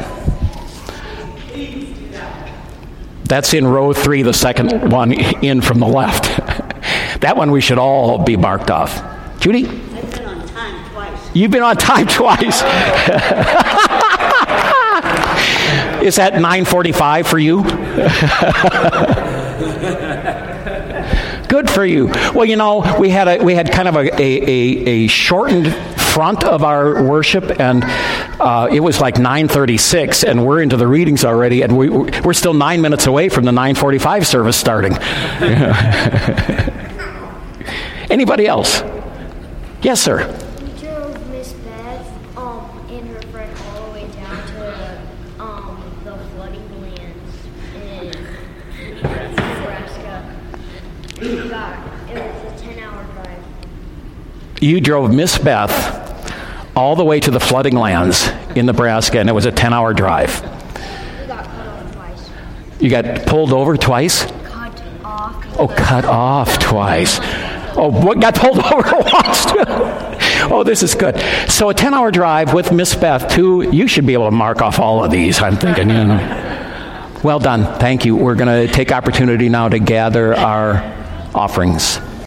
Please 1.48 1.98
do 1.98 2.08
that. 2.10 2.52
That's 3.24 3.54
in 3.54 3.66
row 3.66 3.92
three, 3.92 4.22
the 4.22 4.32
second 4.32 4.92
one 4.92 5.12
in 5.12 5.60
from 5.60 5.80
the 5.80 5.86
left. 5.86 6.24
that 7.20 7.36
one 7.36 7.50
we 7.50 7.60
should 7.60 7.78
all 7.78 8.22
be 8.22 8.36
marked 8.36 8.70
off. 8.70 9.02
Judy, 9.40 9.66
I've 9.66 10.10
been 10.12 10.24
on 10.26 10.46
time 10.48 10.90
twice. 10.90 11.30
you've 11.34 11.50
been 11.50 11.62
on 11.62 11.76
time 11.76 12.06
twice. 12.06 12.62
Is 16.04 16.16
that 16.16 16.34
9:45 16.34 17.26
for 17.26 17.38
you? 17.38 17.64
Good 21.48 21.70
for 21.70 21.84
you. 21.84 22.06
Well, 22.34 22.44
you 22.44 22.56
know, 22.56 22.96
we 22.98 23.10
had 23.10 23.28
a 23.28 23.42
we 23.42 23.54
had 23.54 23.72
kind 23.72 23.88
of 23.88 23.96
a, 23.96 24.00
a, 24.00 24.20
a, 24.20 24.86
a 24.86 25.06
shortened 25.08 25.74
front 26.14 26.44
of 26.44 26.62
our 26.62 27.02
worship, 27.02 27.60
and 27.60 27.82
uh, 28.44 28.68
it 28.70 28.80
was 28.80 29.00
like 29.00 29.14
9:36, 29.14 30.22
and 30.22 30.46
we're 30.46 30.60
into 30.60 30.76
the 30.76 30.86
readings 30.86 31.24
already, 31.24 31.62
and 31.62 31.78
we, 31.78 31.88
we're 31.88 32.34
still 32.34 32.52
nine 32.52 32.82
minutes 32.82 33.06
away 33.06 33.30
from 33.30 33.44
the 33.44 33.50
9:45 33.50 34.26
service 34.26 34.56
starting. 34.56 34.92
Anybody 38.10 38.46
else? 38.46 38.82
Yes, 39.80 40.02
sir. 40.02 40.26
We 40.62 40.68
drove 40.78 41.26
Miss 41.30 41.54
Beth 41.54 42.36
um, 42.36 42.68
and 42.90 43.08
her 43.08 43.22
friend 43.32 43.50
all 43.66 43.86
the 43.86 43.92
way 43.92 44.06
down 44.08 44.46
to 44.46 45.00
um, 45.42 45.82
the 46.04 46.18
flooding 46.34 46.82
lands 46.82 47.34
in 47.74 48.10
Nebraska. 49.02 50.36
It 51.16 51.24
was 51.24 51.50
a 51.50 52.54
ten 52.58 52.78
hour 52.80 53.04
drive. 53.04 53.42
You 54.60 54.82
drove 54.82 55.14
Miss 55.14 55.38
Beth 55.38 56.03
all 56.76 56.96
the 56.96 57.04
way 57.04 57.20
to 57.20 57.30
the 57.30 57.40
flooding 57.40 57.76
lands 57.76 58.28
in 58.54 58.66
Nebraska, 58.66 59.18
and 59.20 59.28
it 59.28 59.32
was 59.32 59.46
a 59.46 59.52
10 59.52 59.72
hour 59.72 59.94
drive. 59.94 60.42
You 62.80 62.90
got 62.90 63.26
pulled 63.26 63.52
over 63.52 63.76
twice? 63.76 64.24
Cut. 64.24 64.82
Oh, 65.58 65.72
cut 65.74 66.04
off 66.04 66.58
twice. 66.58 67.18
Oh, 67.76 67.90
what 67.90 68.20
got 68.20 68.34
pulled 68.34 68.58
over 68.72 68.96
once? 68.96 69.46
oh, 70.50 70.62
this 70.64 70.82
is 70.82 70.94
good. 70.94 71.18
So, 71.48 71.70
a 71.70 71.74
10 71.74 71.94
hour 71.94 72.10
drive 72.10 72.52
with 72.52 72.72
Miss 72.72 72.94
Beth, 72.94 73.30
too. 73.30 73.68
You 73.70 73.86
should 73.88 74.06
be 74.06 74.12
able 74.12 74.26
to 74.26 74.36
mark 74.36 74.60
off 74.60 74.78
all 74.78 75.04
of 75.04 75.10
these, 75.10 75.40
I'm 75.40 75.56
thinking, 75.56 75.88
you 75.88 76.04
know. 76.04 77.10
Well 77.22 77.38
done. 77.38 77.64
Thank 77.78 78.04
you. 78.04 78.16
We're 78.16 78.34
going 78.34 78.66
to 78.66 78.72
take 78.72 78.92
opportunity 78.92 79.48
now 79.48 79.68
to 79.68 79.78
gather 79.78 80.34
our 80.34 80.82
offerings. 81.34 81.98